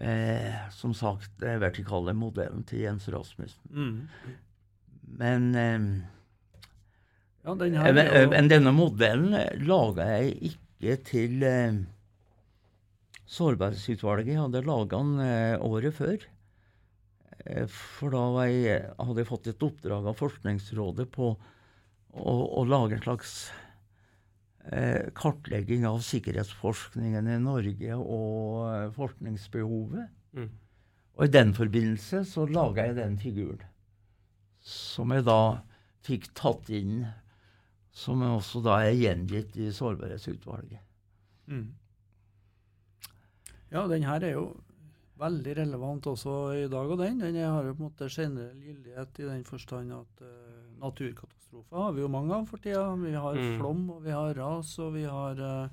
eh, 0.02 0.56
Som 0.74 0.94
sagt, 0.98 1.30
den 1.40 1.60
vertikale 1.62 2.14
modellen 2.16 2.64
til 2.68 2.82
Jens 2.84 3.08
Rasmussen. 3.12 3.62
Mm. 3.70 4.40
Men, 5.22 5.48
eh, 5.54 5.86
Ja, 7.44 7.54
den 7.58 7.78
her 7.78 7.88
eh, 7.90 7.94
men, 7.96 8.12
jo 8.12 8.28
men 8.34 8.50
denne 8.52 8.74
modellen 8.74 9.34
laga 9.66 10.06
jeg 10.18 10.52
ikke 10.52 10.98
til 11.08 11.42
eh, 11.46 11.80
Sårbarhetsutvalget. 13.32 14.34
Jeg 14.34 14.42
hadde 14.42 14.66
laga 14.66 14.98
den 14.98 15.18
eh, 15.24 15.56
året 15.64 15.96
før. 15.96 16.26
Eh, 17.46 17.66
For 17.70 18.12
da 18.12 18.26
var 18.34 18.50
jeg, 18.50 18.82
hadde 18.98 19.22
jeg 19.22 19.30
fått 19.30 19.48
et 19.52 19.64
oppdrag 19.64 20.06
av 20.10 20.18
Forskningsrådet 20.20 21.08
på 21.14 21.32
å, 21.32 22.34
å 22.60 22.64
lage 22.68 22.98
en 22.98 23.04
slags 23.06 23.36
eh, 23.48 23.61
kartlegging 25.18 25.86
av 25.88 25.98
sikkerhetsforskningen 26.06 27.26
i 27.28 27.38
Norge 27.42 27.96
og 27.98 28.68
eh, 28.68 28.90
forskningsbehovet. 28.94 30.12
Mm. 30.38 30.50
Og 31.18 31.24
i 31.26 31.32
den 31.32 31.52
forbindelse 31.56 32.22
så 32.28 32.46
laga 32.48 32.86
jeg 32.88 32.96
den 33.00 33.18
figuren. 33.20 33.66
Som 34.62 35.12
jeg 35.12 35.26
da 35.26 35.58
fikk 36.06 36.30
tatt 36.38 36.70
inn, 36.72 37.02
som 37.92 38.22
også 38.24 38.62
da 38.64 38.78
er 38.86 38.96
gjengitt 38.96 39.56
i 39.60 39.70
Sårbarhetsutvalget. 39.74 40.80
mm. 41.46 41.70
Ja, 43.72 43.86
den 43.88 44.04
her 44.04 44.20
er 44.20 44.34
jo 44.34 44.46
veldig 45.16 45.54
relevant 45.56 46.06
også 46.06 46.32
i 46.60 46.66
dag, 46.68 46.90
og 46.92 46.98
den. 47.00 47.20
Den 47.22 47.38
har 47.40 47.64
jo 47.64 47.72
på 47.72 47.86
en 47.86 47.88
måte 47.88 48.08
generell 48.12 48.58
gyldighet 48.60 49.20
i 49.22 49.28
den 49.30 49.46
forstand 49.48 49.94
at 49.96 50.24
uh, 50.26 50.28
naturkatastrofer 50.82 51.41
har 51.72 51.92
vi 51.92 52.00
jo 52.02 52.08
mange 52.08 52.32
av 52.34 52.46
for 52.48 52.58
tida. 52.58 52.94
Vi 52.96 53.12
har 53.14 53.34
Mm. 53.34 53.58
flom, 53.58 53.90
og 53.90 54.02
vi 54.04 54.10
har 54.10 54.34
ras, 54.34 54.78
og 54.78 54.92
vi 54.94 55.04
har 55.04 55.32
eh, 55.40 55.68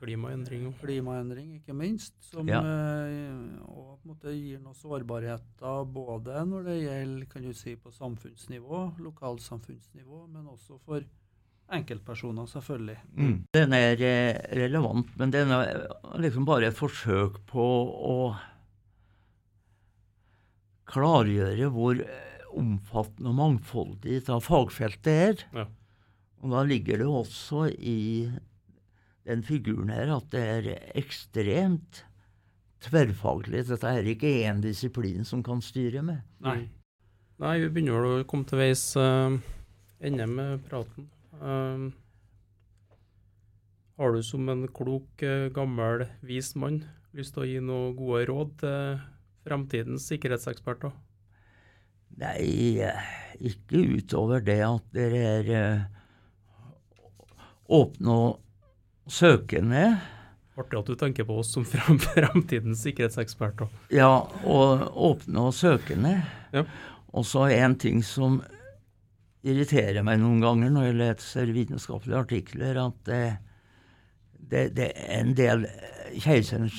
Klimaendring 0.00 0.72
klimaendring, 0.80 1.60
ikke 1.60 1.74
minst, 1.76 2.14
som 2.24 2.48
Ja. 2.48 2.60
eh, 2.60 3.60
og 3.68 3.98
på 4.00 4.06
en 4.06 4.14
måte 4.14 4.32
gir 4.32 4.58
noen 4.58 4.74
sårbarheter 4.74 5.84
både 5.92 6.40
når 6.48 6.64
det 6.64 6.76
gjelder 6.86 7.28
kan 7.28 7.42
du 7.42 7.52
si, 7.52 7.74
på 7.76 7.90
samfunnsnivå, 7.92 8.96
lokalsamfunnsnivå, 8.98 10.26
men 10.32 10.46
også 10.46 10.78
for 10.80 11.04
enkeltpersoner, 11.70 12.46
selvfølgelig. 12.48 12.96
Den 13.52 13.72
er 13.74 13.92
eh, 14.00 14.56
relevant, 14.56 15.06
men 15.18 15.30
den 15.30 15.50
er 15.50 15.86
liksom 16.16 16.46
bare 16.46 16.68
et 16.68 16.74
forsøk 16.80 17.44
på 17.46 17.60
å 17.60 18.36
klargjøre 20.90 21.68
hvor 21.70 22.00
omfattende 22.56 23.32
og 23.32 23.38
mangfoldig 23.38 24.22
av 24.32 24.44
fagfeltet 24.46 25.10
er. 25.10 25.44
Ja. 25.54 25.66
Og 26.40 26.54
da 26.54 26.62
ligger 26.66 27.02
det 27.02 27.08
også 27.08 27.66
i 27.76 28.30
den 29.28 29.42
figuren 29.46 29.92
her 29.92 30.12
at 30.16 30.30
det 30.32 30.44
er 30.56 30.68
ekstremt 30.98 32.04
tverrfaglig. 32.84 33.66
Dette 33.68 33.88
er 33.88 34.08
ikke 34.08 34.32
én 34.48 34.62
disiplin 34.64 35.26
som 35.28 35.44
kan 35.44 35.60
styre 35.64 36.02
med. 36.04 36.22
Nei. 36.44 36.62
Nei, 37.40 37.56
vi 37.62 37.72
begynner 37.72 37.96
vel 37.96 38.22
å 38.22 38.28
komme 38.28 38.48
til 38.48 38.60
veis 38.60 38.84
uh, 39.00 39.32
ende 40.04 40.26
med 40.28 40.64
praten. 40.68 41.08
Uh, 41.40 41.88
har 44.00 44.16
du 44.16 44.22
som 44.24 44.48
en 44.48 44.64
klok, 44.72 45.20
eh, 45.20 45.50
gammel, 45.52 46.06
vis 46.24 46.54
mann 46.56 46.78
lyst 47.12 47.34
til 47.34 47.42
å 47.42 47.48
gi 47.50 47.58
noen 47.60 47.96
gode 47.98 48.22
råd 48.30 48.54
til 48.62 49.00
fremtidens 49.44 50.06
sikkerhetseksperter? 50.08 50.94
Nei, 52.20 52.80
eh, 52.84 53.10
ikke 53.48 53.80
utover 53.96 54.42
det 54.44 54.60
at 54.66 54.86
dere 54.92 55.20
er 55.38 55.50
eh, 55.56 55.82
åpne 57.72 58.16
og 58.26 59.10
søkende. 59.10 59.84
Artig 60.60 60.80
at 60.82 60.90
du 60.90 60.98
tenker 61.00 61.24
på 61.28 61.38
oss 61.40 61.54
som 61.54 61.64
frem, 61.64 62.00
fremtidens 62.10 62.84
sikkerhetseksperter. 62.84 63.70
Ja, 63.94 64.12
og 64.44 64.84
åpne 64.92 65.48
og 65.48 65.56
søkende. 65.56 66.18
Ja. 66.52 66.66
Og 67.16 67.24
så 67.26 67.46
en 67.54 67.78
ting 67.80 68.04
som 68.06 68.42
irriterer 69.40 70.04
meg 70.04 70.20
noen 70.20 70.42
ganger 70.44 70.74
når 70.74 70.90
jeg 70.90 70.98
leser 70.98 71.54
vitenskapelige 71.56 72.20
artikler, 72.20 72.82
at 72.82 72.98
det, 73.08 73.22
det, 74.36 74.66
det 74.76 74.90
er 74.92 75.22
en 75.22 75.32
del 75.38 75.64
keiserens 76.20 76.76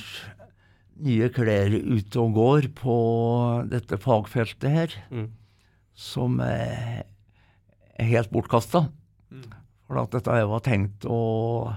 nye 1.02 1.28
klær 1.34 1.72
ute 1.74 2.20
og 2.22 2.34
går 2.36 2.68
på 2.78 2.96
dette 3.70 3.98
fagfeltet 4.00 4.70
her, 4.70 4.94
Mm. 5.10 5.28
som 5.94 6.38
er 6.40 7.02
helt 7.98 8.30
bortkasta. 8.32 8.86
Mm. 9.32 9.48
For 9.86 9.98
at 10.02 10.10
dette 10.14 10.30
var 10.48 10.60
tenkt 10.64 11.04
og 11.04 11.72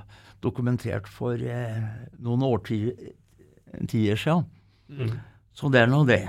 dokumentert 0.45 1.07
for 1.09 1.34
eh, 1.36 1.82
noen 2.21 2.43
årtier 2.45 4.15
siden. 4.15 4.45
Mm. 4.89 5.15
Så 5.55 5.71
det 5.71 5.82
er 5.82 5.88
nå 5.91 6.03
det. 6.07 6.21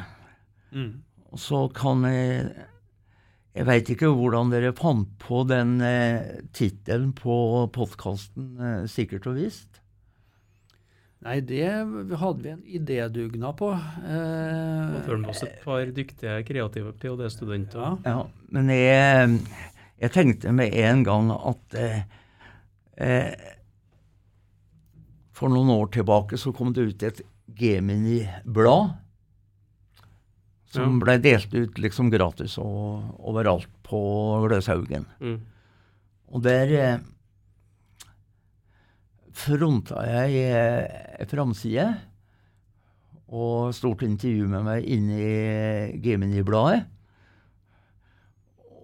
Mm. 0.72 1.02
Og 1.32 1.38
så 1.42 1.66
kan 1.74 2.02
jeg 2.08 2.48
Jeg 3.56 3.64
veit 3.64 3.88
ikke 3.88 4.10
hvordan 4.12 4.50
dere 4.52 4.74
fant 4.76 5.08
på 5.18 5.38
den 5.48 5.80
eh, 5.80 6.42
tittelen 6.52 7.14
på 7.16 7.64
podkasten 7.72 8.50
eh, 8.60 8.82
Sikkert 8.86 9.26
og 9.30 9.38
visst. 9.38 9.80
Nei, 11.24 11.38
det 11.40 11.64
hadde 12.20 12.42
vi 12.44 12.50
en 12.52 12.62
idédugnad 12.78 13.56
på. 13.58 13.70
Eh, 13.72 15.08
Og 15.08 15.20
med 15.22 15.30
oss 15.32 15.42
et 15.46 15.56
par 15.64 15.86
dyktige, 15.96 16.42
kreative 16.46 16.92
ph.d.-studenter. 16.92 17.80
ja. 17.80 17.96
Ja, 18.04 18.26
men 18.52 18.68
jeg, 18.70 19.40
jeg 20.02 20.12
tenkte 20.14 20.52
med 20.52 20.74
en 20.76 21.02
gang 21.08 21.32
at 21.32 21.74
eh, 21.80 22.02
eh, 23.00 23.32
For 25.36 25.48
noen 25.52 25.68
år 25.74 25.90
tilbake 25.92 26.38
så 26.40 26.52
kom 26.56 26.72
det 26.76 26.86
ut 26.92 27.02
et 27.08 27.20
Gemini-blad. 27.58 28.94
Som 30.72 30.98
Ja. 30.98 31.04
ble 31.04 31.18
delt 31.22 31.52
ut 31.54 31.78
liksom 31.80 32.10
gratis 32.12 32.58
og, 32.58 33.02
overalt 33.24 33.68
på 33.86 33.98
Gløshaugen. 34.46 35.06
Mm. 35.20 35.40
Og 36.28 36.42
der 36.42 36.72
eh, 36.76 36.98
fronta 39.36 40.04
jeg 40.08 40.44
eh, 40.48 41.26
framside 41.28 41.90
og 43.26 43.74
stort 43.74 44.04
intervju 44.06 44.46
med 44.50 44.66
meg 44.68 44.86
inne 44.86 45.16
i 45.18 46.00
Gemini-bladet. 46.02 46.84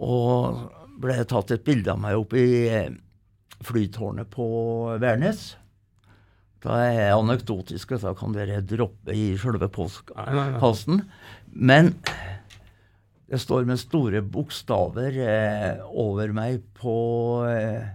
Og 0.02 0.64
ble 1.02 1.16
tatt 1.30 1.54
et 1.54 1.64
bilde 1.66 1.92
av 1.92 2.00
meg 2.02 2.18
oppe 2.18 2.40
i 2.40 2.54
eh, 2.66 2.94
flytårnet 3.62 4.30
på 4.32 4.46
Værnes. 5.02 5.52
Da 6.62 6.78
er 6.78 6.92
jeg 6.94 7.14
anekdotisk, 7.18 7.94
og 7.96 8.04
da 8.04 8.12
kan 8.18 8.34
dere 8.34 8.60
droppe 8.66 9.14
i 9.14 9.32
sjølve 9.38 9.70
posten. 9.72 11.02
Men 11.50 11.94
det 13.30 13.40
står 13.42 13.66
med 13.66 13.80
store 13.80 14.22
bokstaver 14.22 15.16
eh, 15.24 15.82
over 15.88 16.34
meg 16.36 16.62
på 16.78 16.94
eh, 17.48 17.90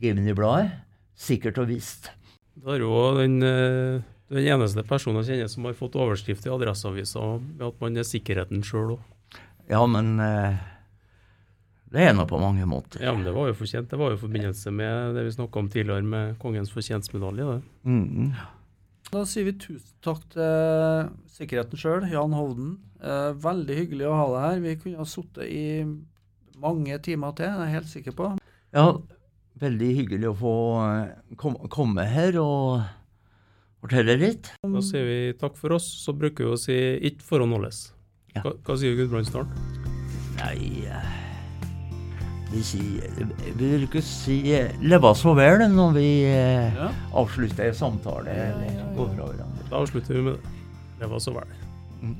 Gemini-bladet. 0.00 0.87
Sikkert 1.18 1.58
og 1.58 1.68
visst. 1.70 2.10
Det 2.58 2.76
er 2.76 2.82
jo 2.82 2.94
den, 3.18 3.38
eh, 3.42 4.00
den 4.30 4.48
eneste 4.54 4.84
personen 4.86 5.22
jeg 5.22 5.34
kjenner 5.34 5.50
som 5.50 5.66
har 5.68 5.78
fått 5.78 5.98
overskrift 5.98 6.46
i 6.46 6.52
Adresseavisa 6.52 7.22
med 7.42 7.64
at 7.68 7.80
man 7.82 7.98
er 7.98 8.06
sikkerheten 8.06 8.62
sjøl 8.66 8.96
òg. 8.96 9.40
Ja, 9.68 9.82
men 9.90 10.18
eh, 10.22 10.58
det 11.92 12.04
er 12.04 12.14
nå 12.16 12.26
på 12.28 12.40
mange 12.40 12.66
måter. 12.68 13.02
Ja, 13.02 13.14
men 13.16 13.26
det 13.26 13.34
var 13.36 13.50
jo 13.50 13.56
fortjent. 13.58 13.90
Det 13.90 13.98
var 13.98 14.12
jo 14.12 14.18
i 14.18 14.22
forbindelse 14.22 14.72
med 14.74 15.16
det 15.16 15.26
vi 15.26 15.34
snakka 15.36 15.62
om 15.62 15.70
tidligere 15.72 16.06
med 16.06 16.38
Kongens 16.42 16.72
fortjenstmedalje. 16.74 17.60
Mm. 17.88 18.32
Da 19.08 19.22
sier 19.24 19.46
vi 19.48 19.54
tusen 19.56 19.94
takk 20.04 20.24
til 20.34 21.12
sikkerheten 21.38 21.80
sjøl, 21.80 22.08
Jan 22.12 22.36
Hovden. 22.36 22.74
Eh, 23.00 23.30
veldig 23.40 23.78
hyggelig 23.82 24.08
å 24.08 24.16
ha 24.18 24.26
deg 24.34 24.44
her. 24.44 24.64
Vi 24.66 24.74
kunne 24.82 25.00
ha 25.00 25.08
sittet 25.08 25.48
i 25.48 25.68
mange 26.58 26.98
timer 27.04 27.36
til, 27.38 27.48
det 27.54 27.62
er 27.62 27.70
jeg 27.70 27.78
helt 27.78 27.92
sikker 27.92 28.18
på. 28.18 28.32
Ja, 28.76 28.90
veldig 29.60 29.90
hyggelig 30.02 30.30
å 30.30 30.36
få 30.38 30.54
eh, 30.84 31.34
kom, 31.40 31.56
komme 31.72 32.04
her 32.08 32.38
og 32.42 32.82
fortelle 33.82 34.16
litt. 34.18 34.50
Da 34.64 34.82
sier 34.84 35.06
vi 35.06 35.18
takk 35.38 35.56
for 35.58 35.76
oss. 35.76 35.86
Så 36.04 36.14
bruker 36.16 36.48
vi 36.48 36.54
å 36.56 36.60
si 36.60 36.76
'ikke 37.08 37.22
forhåndholdes'. 37.26 37.92
Ja. 38.34 38.42
Hva, 38.44 38.54
hva 38.64 38.76
sier 38.78 38.96
Gudbrandsdalen? 38.98 39.48
Nei 40.38 40.84
eh, 40.86 41.14
Vi 42.52 42.62
sier 42.62 43.10
Vi 43.58 43.70
bruker 43.78 44.00
si 44.04 44.38
eh, 44.54 44.72
'leva 44.80 45.14
så 45.14 45.34
vel' 45.36 45.66
når 45.68 45.92
vi 45.94 46.08
Ja. 46.24 46.92
avslutter 47.12 47.68
en 47.68 47.74
samtale 47.74 48.30
eller 48.30 48.94
går 48.96 49.14
fra 49.14 49.24
hverandre. 49.32 49.68
Da 49.70 49.76
avslutter 49.82 50.14
vi 50.14 50.22
med 50.22 50.38
det. 50.38 51.08
Det 51.08 51.22
så 51.22 51.32
vel. 51.34 51.50
Mm. 52.02 52.16